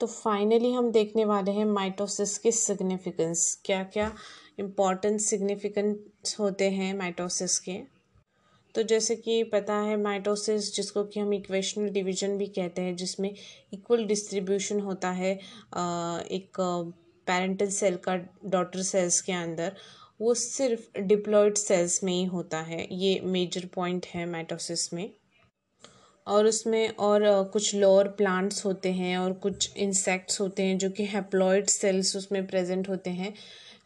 [0.00, 4.10] तो फाइनली हम देखने वाले हैं माइटोसिस के सिग्निफिकेंस क्या क्या
[4.58, 7.93] इंपॉर्टेंट सिग्निफिकेंस होते हैं माइटोसिस के।
[8.74, 13.34] तो जैसे कि पता है माइटोसिस, जिसको कि हम इक्वेशनल डिवीज़न भी कहते हैं, जिसमें
[13.72, 16.60] इक्वल डिस्ट्रीब्यूशन होता है एक
[17.26, 19.76] पेरेंटल सेल का डॉटर सेल्स के अंदर,
[20.20, 25.10] वो सिर्फ़ डिप्लॉयड सेल्स में ही होता है। ये मेजर पॉइंट है माइटोसिस में।
[26.26, 31.04] और उसमें और कुछ लोअर प्लांट्स होते हैं और कुछ इंसेक्ट्स होते हैं जो कि
[31.04, 33.34] हैप्लॉयड सेल्स उसमें प्रेजेंट होते हैं।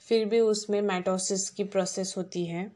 [0.09, 2.71] फिर भी उसमें माइटोसिस की प्रोसेस होती है।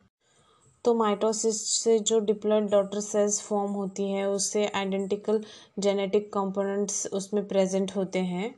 [0.85, 5.41] तो माइटोसिस से जो डिप्लॉयड डॉटर सेल्स फॉर्म होती है, उससे आइडेंटिकल
[5.79, 8.55] जेनेटिक कंपोनेंट्स उसमें प्रेजेंट होते हैं।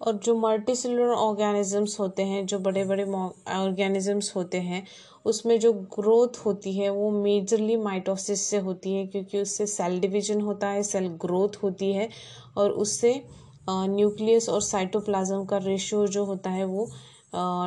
[0.00, 4.86] और जो मल्टी सेलुलर ऑर्गेनिजम्स होते हैं, जो बड़े बड़े ऑर्गेनिजम्स होते हैं,
[5.24, 10.40] उसमें जो ग्रोथ होती है, वो मेजरली माइटोसिस से होती है, क्योंकि उससे सेल डिवीज़न
[10.40, 12.08] होता है, सेल ग्रोथ होती है,
[12.56, 13.22] और उससे
[13.70, 16.88] न्यूक्लियस और साइटोप्लाज्म का रेशियो जो होता है, वो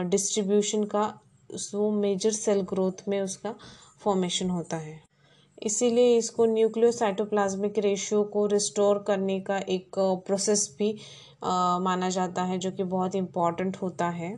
[0.10, 1.14] डिस्ट्रीब्यूशन का
[1.74, 3.56] वो मेजर सेल ग्रोथ में उसका
[4.02, 5.00] फॉर्मेशन होता है।
[5.64, 10.98] इसीलिए इसको न्यूक्लियो साइटोप्लाज्मिक रेशियो को रिस्टोर करने का एक प्रोसेस भी
[11.44, 14.38] आ, माना जाता है जो कि बहुत इंपॉर्टेंट होता है।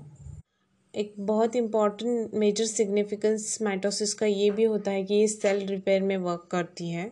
[0.93, 6.01] एक बहुत इंपॉर्टेंट मेजर सिग्निफिकेंस माइटोसिस का ये भी होता है कि ये सेल रिपेयर
[6.01, 7.11] में वर्क करती है।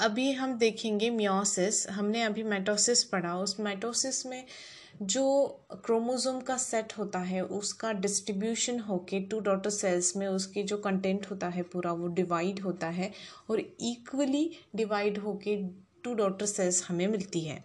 [0.00, 4.44] अभी हम देखेंगे मियोसिस हमने अभी माइटोसिस पढ़ा। उस माइटोसिस में
[5.02, 10.76] जो क्रोमोसोम का सेट होता है, उसका डिस्ट्रीब्यूशन होके टू डॉटर सेल्स में उसकी जो
[10.76, 13.12] कंटेंट होता है पूरा, वो डिवाइड होता है
[13.50, 15.56] और इक्वली डिवाइड होके
[16.04, 17.64] टू डॉटर सेल्स हमें मिलती है।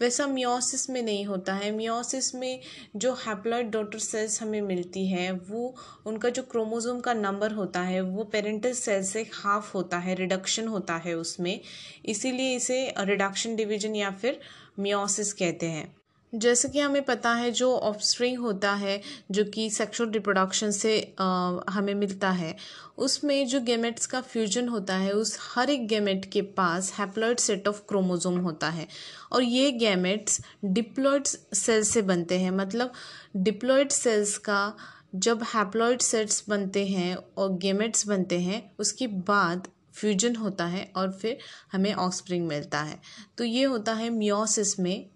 [0.00, 2.60] वैसा मियोसिस में नहीं होता है। मियोसिस में
[2.96, 8.00] जो हैप्लॉइड डॉटर सेल्स हमें मिलती है, वो, उनका जो क्रोमोसोम का नंबर होता है,
[8.00, 11.60] वो पेरेंटल सेल से हाफ़ होता है रिडक्शन होता है उसमें।
[12.06, 14.40] इसीलिए इसे रिडक्शन डिवीज़न या फिर
[14.78, 15.99] मियोसिस कहते हैं।
[16.32, 21.24] जैसे कि हमें पता है जो ऑफस्प्रिंग होता है जो कि सेक्सुअल रिप्रोडक्शन से आ,
[21.68, 22.56] हमें मिलता है
[22.98, 27.68] उसमें जो गेमेट्स का फ्यूजन होता है उस हर एक गेमेट के पास हैप्लॉइड सेट
[27.68, 28.86] ऑफ़ क्रोमोजोम होता है
[29.32, 32.92] और ये गेमेट्स डिप्लॉइड सेल से बनते हैं। मतलब
[33.36, 34.74] डिप्लॉइड सेल्स का
[35.14, 41.12] जब हैप्लॉइड सेट्स बनते हैं और गेमेट्स बनते हैं उसके बाद फ्यूजन होता है और
[41.12, 41.38] फिर
[41.72, 43.00] हमें ऑक्सप्रिंग मिलता है।
[43.38, 45.08] तो ये होता है मियोसिस में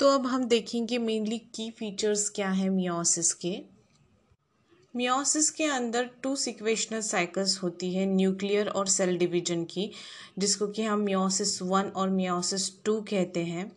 [0.00, 3.56] तो अब हम देखेंगे मेनली की फीचर्स क्या है मियोसिस के।
[4.96, 9.90] मियोसिस के अंदर टू सिक्वेशनल साइकिल्स होती है न्यूक्लियर और सेल डिवीज़न की,
[10.38, 13.70] जिसको कि हम मियोसिस वन और मियोसिस टू कहते हैं।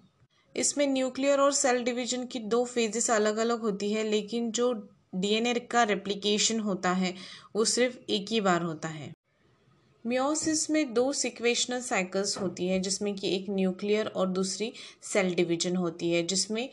[0.55, 4.73] इसमें न्यूक्लियर और सेल डिवीज़न की दो फेजेस अलग अलग होती है, लेकिन जो
[5.15, 7.15] डीएनए का रेप्लिकेशन होता है,
[7.55, 9.11] वो सिर्फ़ एक ही बार होता है।
[10.09, 14.71] मियोसिस में दो सिक्वेशनल साइकिल्स होती है, जिसमें कि एक न्यूक्लियर और दूसरी
[15.03, 16.69] सेल डिवीज़न होती है, जिसमें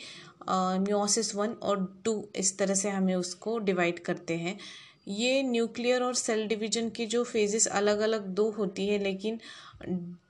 [0.49, 4.59] मियोसिस वन और टू इस तरह से हमें उसको डिवाइड करते हैं।
[5.09, 9.38] ये न्यूक्लियर और सेल डिवीज़न की जो फेजेस अलग अलग दो होती है, लेकिन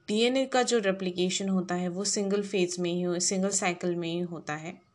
[0.08, 4.20] डीएनए का जो रेप्लिकेशन होता है, वो सिंगल फ़ेज़ में ही सिंगल साइकिल में ही
[4.22, 4.85] होता है।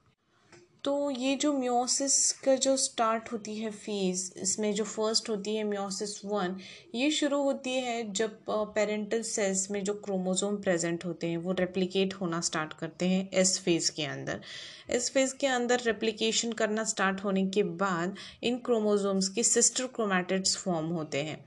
[0.83, 5.63] तो ये जो म्योसिस का जो स्टार्ट होती है फ़ेज़ इसमें जो फ़र्स्ट होती है
[5.63, 6.55] म्योसिस वन
[6.95, 12.13] ये शुरू होती है जब पेरेंटल सेल्स में जो क्रोमोसोम प्रेजेंट होते हैं, वो रेप्लिकेट
[12.13, 14.41] होना स्टार्ट करते हैं इस फ़ेज़ के अंदर।
[14.89, 20.55] इस फ़ेज़ के अंदर रेप्लिकेशन करना स्टार्ट होने के बाद इन क्रोमोसोम्स के सिस्टर क्रोमैटिड्स
[20.57, 21.43] फॉर्म होते हैं।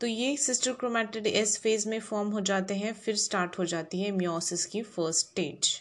[0.00, 4.02] तो ये सिस्टर क्रोमैटिड इस फ़ेज़ में फॉर्म हो जाते हैं, फिर स्टार्ट हो जाती
[4.02, 5.74] है म्योसिस की फ़र्स्ट स्टेज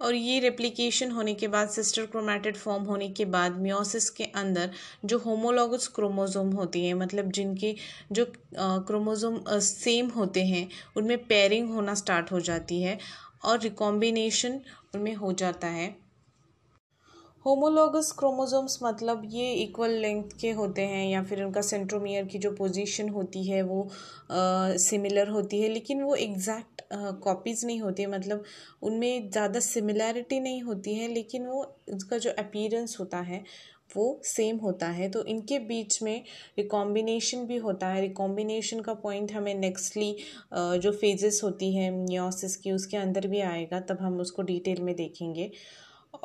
[0.00, 4.70] और ये रेप्लिकेशन होने के बाद सिस्टर क्रोमैटिड फॉर्म होने के बाद म्योसिस के अंदर
[5.04, 7.74] जो होमोलॉगस क्रोमोसोम होती है मतलब जिनके
[8.12, 12.98] जो क्रोमोसोम सेम होते हैं, उनमें पेयरिंग होना स्टार्ट हो जाती है
[13.44, 14.60] और रिकॉम्बिनेशन
[14.94, 16.07] उनमें हो जाता है।
[17.48, 22.50] होमोलॉगस क्रोमोसोम्स मतलब ये इक्वल लेंथ के होते हैं या फिर उनका सेंट्रोमियर की जो
[22.54, 23.88] पोजीशन होती है वो
[24.78, 26.82] सिमिलर होती है, लेकिन वो एग्जैक्ट
[27.22, 28.44] कॉपीज़ नहीं होती है मतलब
[28.82, 31.62] उनमें ज़्यादा सिमिलैरिटी नहीं होती है, लेकिन वो
[31.94, 33.42] उसका जो अपीयरेंस होता है
[33.90, 36.22] वो सेम होता है। तो इनके बीच में
[36.58, 40.14] रिकॉम्बिनेशन भी होता है। रिकॉम्बिनेशन का पॉइंट हमें नेक्स्टली
[40.54, 44.94] जो फेजेस होती है म्योसिस की, उसके अंदर भी आएगा, तब हम उसको डिटेल में
[44.96, 45.50] देखेंगे।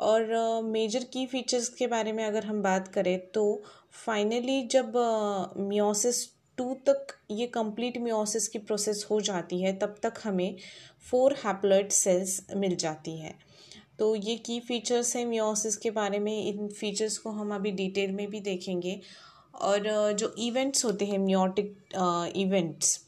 [0.00, 3.62] और मेजर की फीचर्स के बारे में अगर हम बात करें तो
[4.04, 4.92] फाइनली जब
[5.58, 6.26] मियोसिस
[6.58, 10.56] टू तक ये कंप्लीट मियोसिस की प्रोसेस हो जाती है, तब तक हमें
[11.10, 13.38] फोर हैप्लॉइड सेल्स मिल जाती हैं।
[13.98, 18.12] तो ये की फीचर्स हैं मियोसिस के बारे में, इन फीचर्स को हम अभी डिटेल
[18.12, 19.00] में भी देखेंगे।
[19.54, 21.76] और जो इवेंट्स होते हैं मियोटिक
[22.36, 23.00] इवेंट्स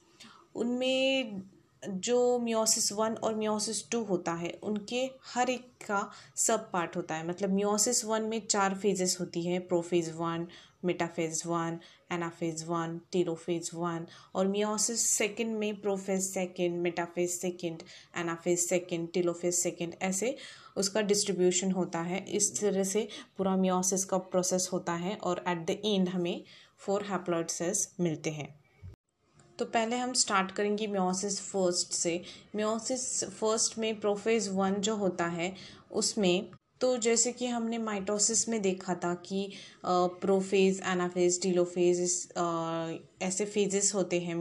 [0.54, 1.42] उनमें
[1.88, 7.14] जो मियोसिस वन और मियोसिस टू होता है, उनके हर एक का सब पार्ट होता
[7.14, 10.46] है। मतलब मियोसिस वन में चार फेजेस होती है prophase one
[10.84, 11.78] metaphase one
[12.12, 17.82] anaphase one telophase one और मियोसिस सेकंड में prophase second metaphase second
[18.18, 20.36] anaphase second telophase second ऐसे
[20.76, 25.66] उसका डिस्ट्रीब्यूशन होता है। इस तरह से पूरा मियोसिस का प्रोसेस होता है और एट
[25.66, 26.44] द एंड हमें
[26.78, 28.54] फोर हैप्लॉइड सेल्स मिलते हैं।
[29.58, 32.20] तो पहले हम स्टार्ट करेंगे म्योसिस फ़र्स्ट से।
[32.56, 35.54] म्योसिस फ़र्स्ट में प्रोफेज वन जो होता है,
[35.92, 36.48] उसमें
[36.80, 39.52] तो जैसे कि हमने माइटोसिस में देखा था कि
[39.86, 42.00] प्रोफेज एनाफेज टीलोफेज
[43.22, 44.34] ऐसे फेजेस होते हैं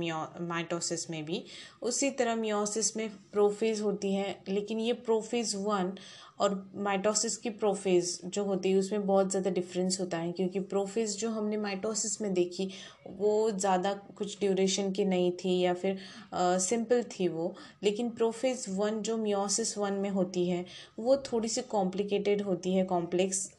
[0.47, 1.43] माइटोसिस में भी।
[1.82, 5.93] उसी तरह म्योसिस में प्रोफेज होती है, लेकिन ये प्रोफेज वन
[6.39, 11.17] और माइटोसिस की प्रोफेज जो होती है, उसमें बहुत ज़्यादा डिफरेंस होता है, क्योंकि प्रोफेज
[11.19, 12.69] जो हमने माइटोसिस में देखी,
[13.10, 15.98] वो ज़्यादा कुछ ड्यूरेशन की नहीं थी या फिर
[16.34, 20.65] सिंपल थी वो। लेकिन प्रोफेज वन जो मियोसिस वन में होती है,
[21.00, 23.50] वो थोड़ी सी कॉम्प्लिकेटेड होती है कॉम्प्लेक्स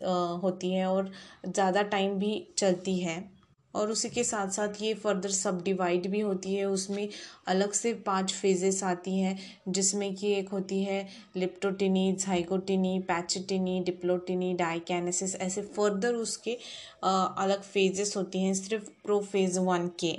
[0.43, 1.11] होती है और
[1.47, 3.36] ज़्यादा टाइम भी चलती है।
[3.77, 7.09] और उसी के साथ साथ ये फर्दर सब डिवाइड भी होती है। उसमें
[7.47, 14.53] अलग से पाँच फेजेस आती हैं, जिसमें कि एक होती है लिप्टोटिनी झाइकोटिनी पैचटिनी डिप्लोटिनी
[14.55, 16.59] डाइकैनेसिस ऐसे फर्दर उसके
[17.03, 20.17] अलग फेजेस होती हैं, सिर्फ़ प्रो फ़ेज़ वन के।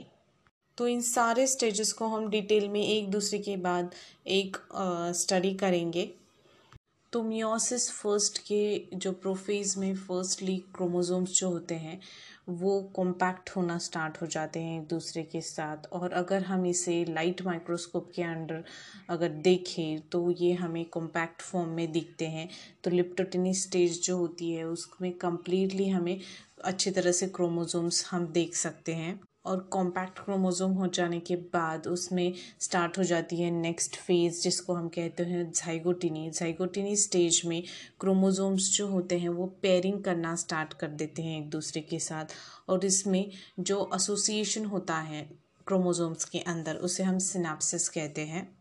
[0.78, 3.92] तो इन सारे स्टेजेस को हम डिटेल में एक दूसरे के बाद
[4.30, 4.58] एक
[5.16, 6.10] स्टडी करेंगे।
[7.18, 12.00] तो मियोसिस फ़र्स्ट के जो प्रोफेज में फर्स्टली क्रोमोजोम्स जो होते हैं,
[12.50, 17.06] वो कॉम्पैक्ट होना स्टार्ट हो जाते हैं एक दूसरे के साथ। और अगर हम इसे
[17.06, 18.64] लाइट माइक्रोस्कोप के अंडर
[19.10, 22.50] अगर देखें तो ये हमें कॉम्पैक्ट फॉर्म में दिखते हैं।
[22.84, 26.20] तो लिप्टोटिनी स्टेज जो होती है, उसमें कम्प्लीटली हमें
[26.64, 31.88] अच्छी तरह से क्रोमोजोम्स हम देख सकते हैं। और कॉम्पैक्ट क्रोमोज़ोम हो जाने के बाद
[31.88, 37.64] उसमें स्टार्ट हो जाती है नेक्स्ट फ़ेज़ जिसको हम कहते हैं जाइगोटिनी जाइगोटिनी स्टेज में
[38.00, 42.26] क्रोमोज़ोम्स जो होते हैं, वो पेयरिंग करना स्टार्ट कर देते हैं एक दूसरे के साथ।
[42.70, 45.30] और इसमें जो एसोसिएशन होता है
[45.68, 48.57] क्रोमोज़ोम्स के अंदर, उसे हम सिनाप्सिस कहते हैं।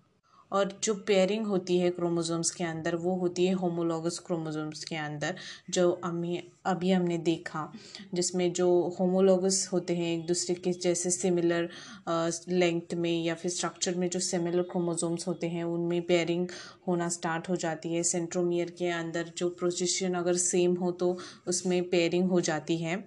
[0.52, 5.34] और जो पेयरिंग होती है क्रोमोजोम्स के अंदर, वो होती है होमोलॉगस क्रोमोजोम्स के अंदर,
[5.70, 7.72] जो हमें अभी हमने देखा,
[8.14, 11.68] जिसमें जो होमोलॉगस होते हैं, एक दूसरे के जैसे सिमिलर
[12.48, 16.48] लेंथ में या फिर स्ट्रक्चर में जो सिमिलर क्रोमोजोम्स होते हैं, उनमें पेयरिंग
[16.88, 21.82] होना स्टार्ट हो जाती है। सेंट्रोमियर के अंदर जो प्रोजिशन अगर सेम हो तो उसमें
[21.90, 23.04] पेयरिंग हो जाती है।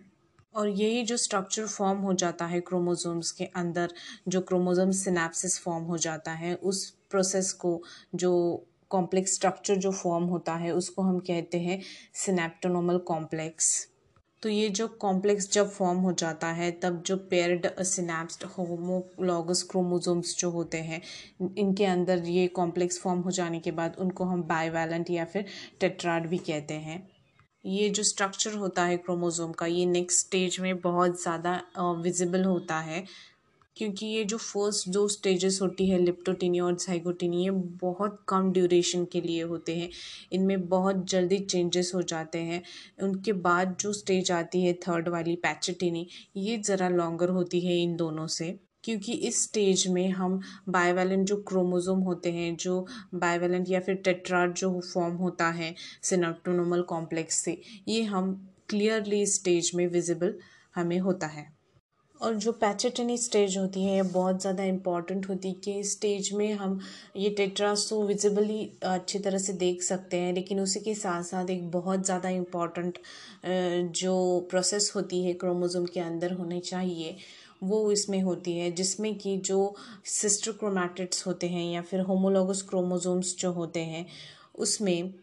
[0.55, 3.91] और यही जो स्ट्रक्चर फॉर्म हो जाता है क्रोमोजोम्स के अंदर,
[4.27, 7.81] जो क्रोमोजोम सिनेप्सिस फॉर्म हो जाता है, उस प्रोसेस को
[8.15, 8.31] जो
[8.91, 11.81] कॉम्प्लेक्स स्ट्रक्चर जो फॉर्म होता है, उसको हम कहते हैं
[12.15, 13.87] सिनेप्टोनोमल कॉम्प्लेक्स
[14.43, 20.35] तो ये जो कॉम्प्लेक्स जब फॉर्म हो जाता है, तब जो पेयर्ड सिनेप्स्ड होमोलॉगस क्रोमोजोम्स
[20.39, 21.01] जो होते हैं,
[21.57, 25.45] इनके अंदर ये कॉम्प्लेक्स फॉर्म हो जाने के बाद उनको हम बायोवैलेंट या फिर
[25.79, 27.07] टेट्राड भी कहते हैं.
[27.65, 31.61] ये जो स्ट्रक्चर होता है क्रोमोज़ोम का, ये नेक्स्ट स्टेज में बहुत ज़्यादा
[32.01, 33.03] विजिबल होता है.
[33.79, 39.05] क्योंकि ये जो फ़र्स्ट दो स्टेजेस होती है लिप्टोटिनी और साइगोटिनी ये बहुत कम ड्यूरेशन
[39.05, 39.89] के लिए होते हैं।
[40.31, 42.61] इनमें बहुत जल्दी चेंजेस हो जाते हैं।
[43.03, 47.95] उनके बाद जो स्टेज आती है थर्ड वाली पैचटिनी ये ज़रा लॉन्गर होती है इन
[47.95, 50.39] दोनों से। क्योंकि इस स्टेज में हम
[50.69, 56.81] बायोवेलेंट जो क्रोमोज़ोम होते हैं, जो बायोवेलेंट या फिर टेट्राड जो फॉर्म होता है सिनेप्टोनोमल
[56.81, 60.35] कॉम्प्लेक्स से, ये हम क्लियरली स्टेज में विजिबल
[60.75, 61.58] हमें होता है।
[62.21, 66.79] और जो पैचेटनी स्टेज होती है बहुत ज़्यादा इंपॉर्टेंट होती है कि स्टेज में हम
[67.15, 71.69] ये टेट्रास विजिबली अच्छी तरह से देख सकते हैं, लेकिन उसी के साथ साथ एक
[71.71, 72.97] बहुत ज़्यादा इंपॉर्टेंट
[73.95, 77.15] जो प्रोसेस होती है क्रोमोज़ोम के अंदर होने चाहिए,
[77.63, 79.75] वो इसमें होती है, जिसमें कि जो
[80.07, 84.05] सिस्टर क्रोमैटिड्स होते हैं या फिर होमोलॉगस क्रोमोजोम्स जो होते हैं,
[84.57, 85.13] उसमें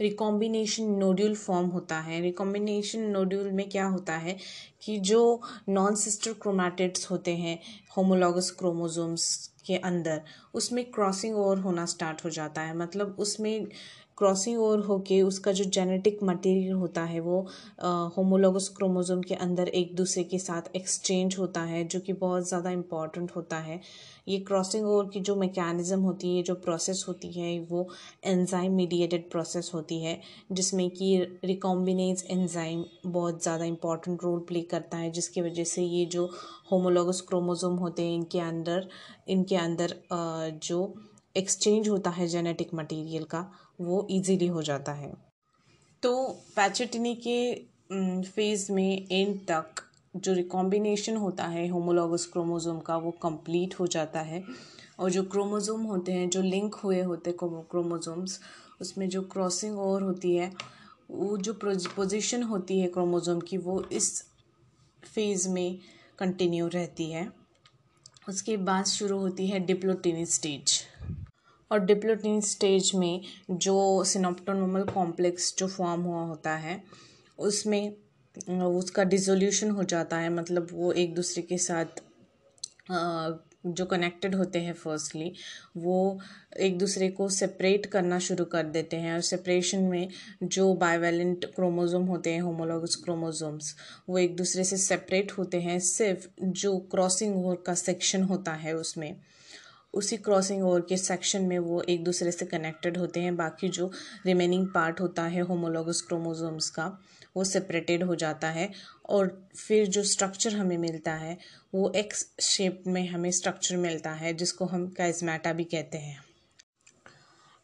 [0.00, 4.36] रिकॉम्बिनेशन नोड्यूल फॉर्म होता है। रिकॉम्बिनेशन नोड्यूल में क्या होता है
[4.82, 7.58] कि जो नॉन सिस्टर क्रोमैटिड्स होते हैं
[7.96, 10.22] होमोलॉगस क्रोमोजोम्स के अंदर,
[10.54, 13.66] उसमें क्रॉसिंग ओवर होना स्टार्ट हो जाता है। मतलब उसमें
[14.20, 17.40] क्रॉसिंग ओवर होके उसका जो जेनेटिक मटेरियल होता है वो
[18.16, 22.70] होमोलोगस क्रोमोसोम के अंदर एक दूसरे के साथ एक्सचेंज होता है, जो कि बहुत ज़्यादा
[22.70, 23.80] इंपॉर्टेंट होता है।
[24.28, 27.88] ये क्रॉसिंग ओवर की जो मैकेनिज़्म होती है जो प्रोसेस होती है, वो
[28.24, 30.18] एंजाइम मीडिएटेड प्रोसेस होती है,
[30.52, 36.04] जिसमें कि रिकॉम्बिनेज एंजाइम बहुत ज़्यादा इंपॉर्टेंट रोल प्ले करता है, जिसकी वजह से ये
[36.06, 36.30] जो
[36.72, 38.88] होमोलोगस क्रोमोसोम होते हैं, इनके अंदर
[39.28, 39.94] इनके अंदर
[40.62, 40.94] जो
[41.36, 43.40] एक्सचेंज होता है जेनेटिक मटेरियल का
[43.80, 45.12] वो इजीली हो जाता है।
[46.02, 47.54] तो पैचेटिनी के
[48.24, 49.82] फ़ेज़ में एंड तक
[50.16, 54.42] जो रिकॉम्बिनेशन होता है होमोलॉगस क्रोमोज़ोम का वो कंप्लीट हो जाता है।
[54.98, 58.40] और जो क्रोमोज़ोम होते हैं, जो लिंक हुए होते हैं क्रोमोज़ोम्स
[58.80, 60.52] उसमें जो क्रॉसिंग ओवर होती है,
[61.10, 64.24] वो जो पोजीशन होती है क्रोमोज़ोम की, वो इस
[65.04, 65.78] फ़ेज़ में
[66.18, 67.30] कंटिन्यू रहती है।
[68.28, 70.80] उसके बाद शुरू होती है डिप्लोटिनी स्टेज
[71.70, 76.82] और डिप्लोटिनी स्टेज में जो सिनोप्टोनोमल कॉम्प्लेक्स जो फॉर्म हुआ होता है,
[77.38, 77.92] उसमें
[78.48, 82.02] उसका डिसोल्यूशन हो जाता है। मतलब वो एक दूसरे के साथ
[83.66, 85.32] जो कनेक्टेड होते हैं फर्स्टली
[85.78, 85.96] वो
[86.60, 90.08] एक दूसरे को सेपरेट करना शुरू कर देते हैं। और सेपरेशन में
[90.44, 93.74] जो बायोवेलेंट क्रोमोज़ोम होते हैं होमोलॉगस क्रोमोज़ोम्स
[94.08, 98.74] वो एक दूसरे से सेपरेट होते हैं। सिर्फ़ जो क्रॉसिंग ओवर का सेक्शन होता है
[98.76, 99.14] उसमें।
[99.94, 103.90] उसी क्रॉसिंग ओवर के सेक्शन में वो एक दूसरे से कनेक्टेड होते हैं। बाकी जो
[104.26, 106.86] रिमेनिंग पार्ट होता है होमोलॉगस क्रोमोज़ोम्स का,
[107.36, 108.70] वो सेपरेटेड हो जाता है।
[109.08, 111.38] और फिर जो स्ट्रक्चर हमें मिलता है,
[111.74, 116.24] वो एक्स शेप में हमें स्ट्रक्चर मिलता है, जिसको हम कैजमेटा भी कहते हैं।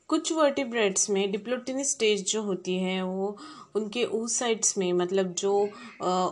[0.09, 3.37] कुछ वर्टिब्रेट्स में डिप्लोटिनी स्टेज जो होती है, वो
[3.74, 5.53] उनके उस साइड्स में मतलब जो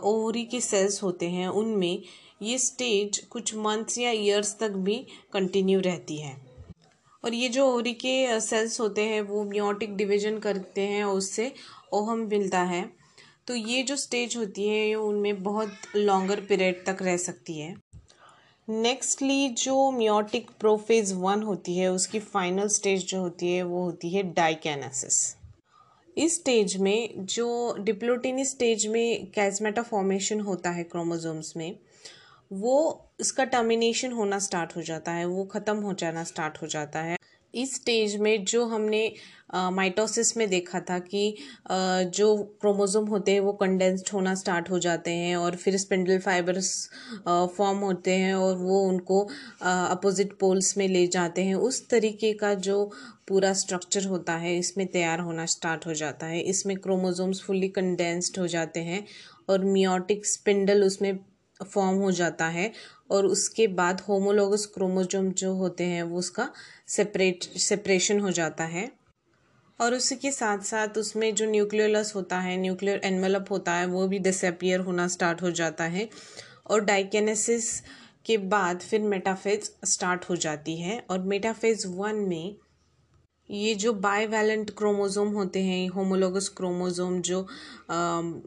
[0.03, 2.01] ओवरी के सेल्स होते हैं, उनमें
[2.41, 4.95] ये स्टेज कुछ मंथ्स या ईयर्स तक भी
[5.33, 6.35] कंटिन्यू रहती है।
[7.23, 11.51] और ये जो ओवरी के सेल्स होते हैं, वो म्योटिक डिवीज़न करते हैं और उससे
[11.93, 12.89] ओहम मिलता है।
[13.47, 17.73] तो ये जो स्टेज होती है उनमें बहुत लॉन्गर पीरियड तक रह सकती है।
[18.69, 24.09] नेक्स्टली जो म्योटिक प्रोफेज वन होती है, उसकी फाइनल स्टेज जो होती है, वो होती
[24.09, 25.35] है डाइकैनेसिस
[26.17, 31.77] इस स्टेज में, जो डिप्लोटिनी स्टेज में कैजमेटा फॉर्मेशन होता है क्रोमोजोम्स में
[32.51, 36.99] वो इसका टर्मिनेशन होना स्टार्ट हो जाता है, वो ख़त्म हो जाना स्टार्ट हो जाता
[37.01, 37.17] है।
[37.53, 39.01] इस स्टेज में जो हमने
[39.55, 41.35] माइटोसिस में देखा था कि
[41.69, 46.71] जो क्रोमोज़ोम होते हैं वो कंडेंस्ड होना स्टार्ट हो जाते हैं और फिर स्पिंडल फाइबर्स
[47.27, 49.21] फॉर्म होते हैं और वो उनको
[49.61, 52.83] अपोजिट पोल्स में ले जाते हैं। उस तरीके का जो
[53.27, 58.39] पूरा स्ट्रक्चर होता है, इसमें तैयार होना स्टार्ट हो जाता है। इसमें क्रोमोज़ोम्स फुल्ली कंडेंस्ड
[58.39, 59.03] हो जाते हैं
[59.49, 61.17] और मियोटिक स्पिंडल उसमें
[61.63, 62.71] फॉर्म हो जाता है
[63.11, 66.49] और उसके बाद होमोलोगस क्रोमोजोम जो होते हैं, वो उसका
[66.87, 68.91] सेपरेट सेपरेशन हो जाता है।
[69.81, 74.07] और उसी के साथ साथ उसमें जो न्यूक्लियोलस होता है न्यूक्लियर एनवेलप होता है, वो
[74.07, 76.09] भी डिसअपियर होना स्टार्ट हो जाता है
[76.67, 77.83] और डाइकेनेसिस
[78.25, 82.55] के बाद फिर मेटाफेज स्टार्ट हो जाती है और मेटाफेज वन में
[83.49, 87.41] ये जो बाईवैलेंट क्रोमोज़ोम होते हैं होमोलोगस क्रोमोज़ोम जो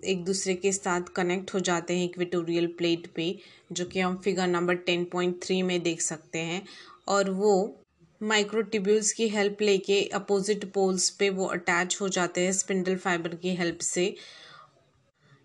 [0.05, 3.35] एक दूसरे के साथ कनेक्ट हो जाते हैं इक्विटोरियल प्लेट पे,
[3.73, 6.63] जो कि हम figure number ten point three में देख सकते हैं।
[7.09, 7.85] और वो
[8.21, 13.55] माइक्रोटिब्यूल्स की हेल्प लेके अपोजिट पोल्स पे वो अटैच हो जाते हैं स्पिंडल फाइबर की
[13.57, 14.15] हेल्प से।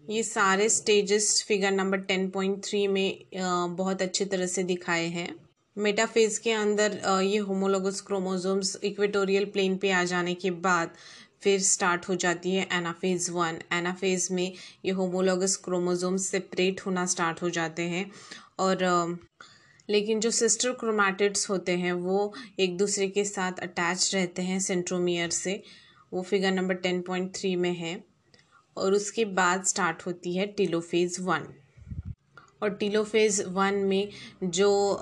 [0.04, 5.34] ये सारे stages figure number ten point three में बहुत अच्छी तरह से दिखाए हैं।
[5.78, 10.92] मेटाफेज के अंदर ये होमोलोगस क्रोमोजोम्स इक्वेटोरियल प्लेन पे आ जाने के बाद
[11.42, 14.54] फिर स्टार्ट हो जाती है एनाफेज वन एनाफेज में
[14.86, 18.10] ये होमोलोगस क्रोमोजोम्स सेपरेट होना स्टार्ट हो जाते हैं
[18.60, 19.18] और
[19.90, 25.30] लेकिन जो सिस्टर क्रोमैटिड्स होते हैं, वो एक दूसरे के साथ अटैच रहते हैं सेंट्रोमियर
[25.30, 25.62] से।
[26.14, 28.04] वो figure number ten point three में है
[28.78, 31.54] और उसके बाद स्टार्ट होती है टिलोफेज वन
[32.64, 34.10] और टीलोफेज वन में
[34.44, 35.00] जो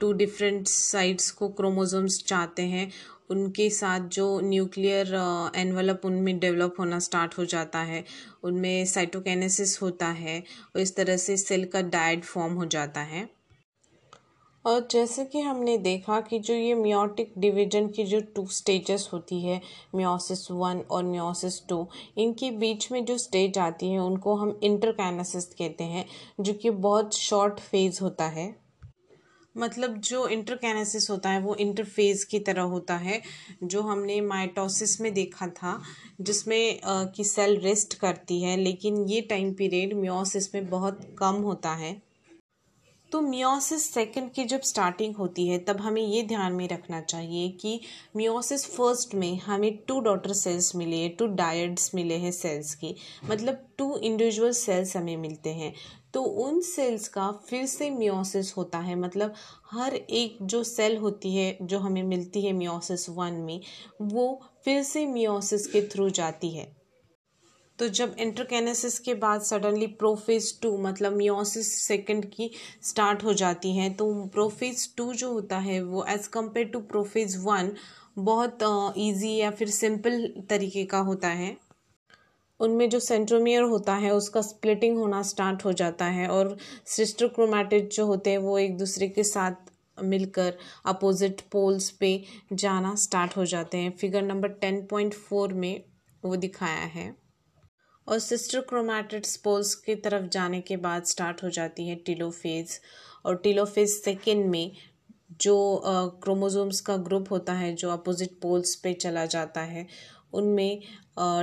[0.00, 2.90] टू डिफरेंट साइड्स को क्रोमोसोम्स चाहते हैं,
[3.30, 5.14] उनके साथ जो न्यूक्लियर
[5.56, 8.04] एनवलप उनमें डेवलप होना स्टार्ट हो जाता है,
[8.44, 10.38] उनमें साइटोकेनेसिस होता है,
[10.74, 13.28] और इस तरह से सेल का डायड फॉर्म हो जाता है।
[14.64, 19.40] और जैसे कि हमने देखा कि जो ये मियोटिक डिवीज़न की जो टू स्टेजेस होती
[19.40, 19.60] है
[19.94, 21.86] मियोसिस वन और मियोसिस टू
[22.18, 26.04] इनके बीच में जो स्टेज आती है, उनको हम इंटरकैनासिस कहते हैं,
[26.40, 28.54] जो कि बहुत शॉर्ट फ़ेज़ होता है।
[29.56, 33.20] मतलब जो इंटरकैनासिस होता है, वो इंटरफेज की तरह होता है,
[33.62, 35.80] जो हमने माइटोसिस में देखा था,
[36.20, 41.74] जिसमें कि सेल रेस्ट करती है, लेकिन ये टाइम पीरियड मियोसिस में बहुत कम होता
[41.74, 42.13] है।
[43.14, 47.48] तो मियोसिस सेकंड की जब स्टार्टिंग होती है, तब हमें ये ध्यान में रखना चाहिए
[47.48, 47.80] कि
[48.16, 52.94] मियोसिस फ़र्स्ट में हमें टू डॉटर सेल्स मिले हैं टू डायड्स मिले हैं सेल्स की।
[53.30, 55.74] मतलब टू इंडिविजुअल सेल्स हमें मिलते हैं।
[56.14, 59.34] तो उन सेल्स का फिर से मियोसिस होता है। मतलब
[59.70, 63.60] हर एक जो सेल होती है, जो हमें मिलती है मियोसिस वन में,
[64.02, 66.83] वो फिर से मियोसिस के थ्रू जाती है।
[67.78, 72.50] तो जब इंटरकेनेसिस के बाद सडनली प्रोफेज टू मतलब मियोसिस सेकंड की
[72.82, 77.36] स्टार्ट हो जाती हैं तो प्रोफेज टू जो होता है, वो as compared to prophase
[77.44, 77.72] one
[78.18, 78.58] बहुत
[78.98, 81.56] इजी या फिर सिंपल तरीके का होता है।
[82.60, 86.56] उनमें जो सेंट्रोमियर होता है, उसका स्प्लिटिंग होना स्टार्ट हो जाता है और
[86.86, 90.56] सिस्टर क्रोमैटिड जो होते हैं, वो एक दूसरे के साथ मिलकर
[90.86, 92.22] अपोजिट पोल्स पे
[92.52, 95.84] जाना स्टार्ट हो जाते हैं। Figure number ten point four में
[96.24, 97.23] वो दिखाया है।
[98.06, 102.80] और सिस्टर क्रोमैटिड्स पोल्स की तरफ़ जाने के बाद स्टार्ट हो जाती है टिलोफेज।
[103.26, 104.72] और टिलोफेज सेकेंड में
[105.40, 105.82] जो
[106.22, 109.86] क्रोमोजोम्स का ग्रुप होता है, जो अपोजिट पोल्स पे चला जाता है,
[110.32, 110.80] उनमें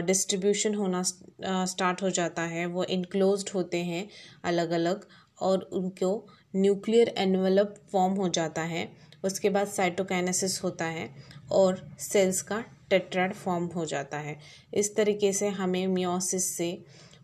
[0.05, 4.07] डिस्ट्रीब्यूशन होना स्टार्ट हो जाता है। वो इनक्लोज्ड होते हैं
[4.43, 5.07] अलग अलग
[5.41, 6.09] और उनको
[6.55, 8.91] न्यूक्लियर एनवलप फॉर्म हो जाता है।
[9.23, 11.09] उसके बाद साइटोकाइनेसिस होता है
[11.51, 14.37] और सेल्स का टेट्राड फॉर्म हो जाता है।
[14.73, 16.77] इस तरीके से हमें मियोसिस से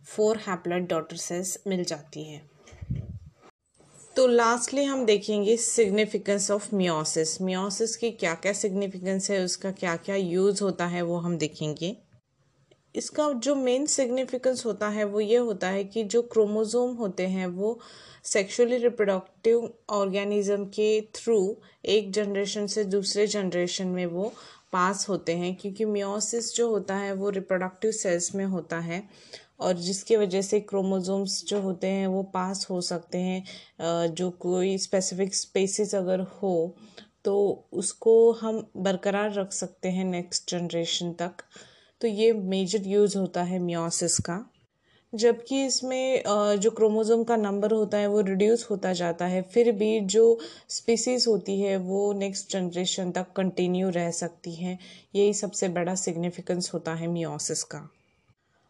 [0.08, 2.50] फोर हैप्लॉइड डॉटर सेल्स मिल जाती हैं।
[4.16, 9.96] तो लास्टली हम देखेंगे सिग्निफिकेंस ऑफ़ मियोसिस मियोसिस की क्या क्या सिग्निफिकेंस है, उसका क्या
[9.96, 11.96] क्या यूज़ होता है, वो हम देखेंगे।
[12.96, 17.48] इसका जो मेन सिग्निफिकेंस होता है, वो ये होता है कि जो क्रोमोज़ोम होते हैं,
[17.48, 17.80] वो
[18.26, 21.38] सेक्सुअली रिप्रोडक्टिव ऑर्गेनिज्म के थ्रू
[21.86, 24.34] एक जनरेशन से दूसरे जनरेशन में वो
[24.74, 29.04] पास होते हैं, क्योंकि मियोसिस जो होता है वो रिप्रोडक्टिव सेल्स में होता है
[29.60, 34.78] और जिसकी वजह से क्रोमोजोम्स जो होते हैं वो पास हो सकते हैं जो कोई
[34.78, 36.76] स्पेसिफिक स्पेसिस अगर हो
[37.26, 37.38] तो
[37.74, 41.44] उसको हम बरकरार रख सकते हैं नेक्स्ट जनरेशन तक।
[42.02, 44.38] तो ये मेजर यूज़ होता है मियोसिस का।
[45.14, 46.24] जबकि इसमें
[46.60, 50.40] जो क्रोमोज़ोम का नंबर होता है वो रिड्यूस होता जाता है, फिर भी जो
[50.70, 54.78] स्पीसीज़ होती है वो नेक्स्ट जनरेशन तक कंटिन्यू रह सकती हैं।
[55.16, 57.88] यही सबसे बड़ा सिग्निफिकेंस होता है मियोसिस का।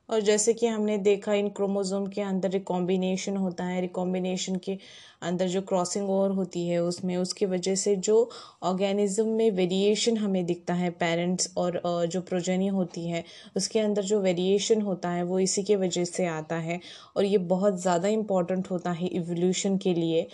[0.10, 4.78] और जैसे कि हमने देखा इन क्रोमोज़ोम के अंदर रिकॉम्बिनेशन होता है रिकॉम्बिनेशन के
[5.22, 8.30] अंदर जो क्रॉसिंग ओवर होती है उसमें, उसकी वजह से जो
[8.64, 13.24] ऑर्गेनिज्म में वेरिएशन हमें दिखता है पेरेंट्स और जो प्रोजेनी होती है,
[13.58, 16.80] उसके अंदर जो वेरिएशन होता है वो इसी के वजह से आता है
[17.18, 20.28] और ये बहुत ज़्यादा इंपॉर्टेंट होता है इवोल्यूशन के लिए।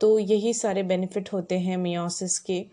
[0.00, 2.64] तो यही सारे बेनिफिट होते हैं मियोसिस के।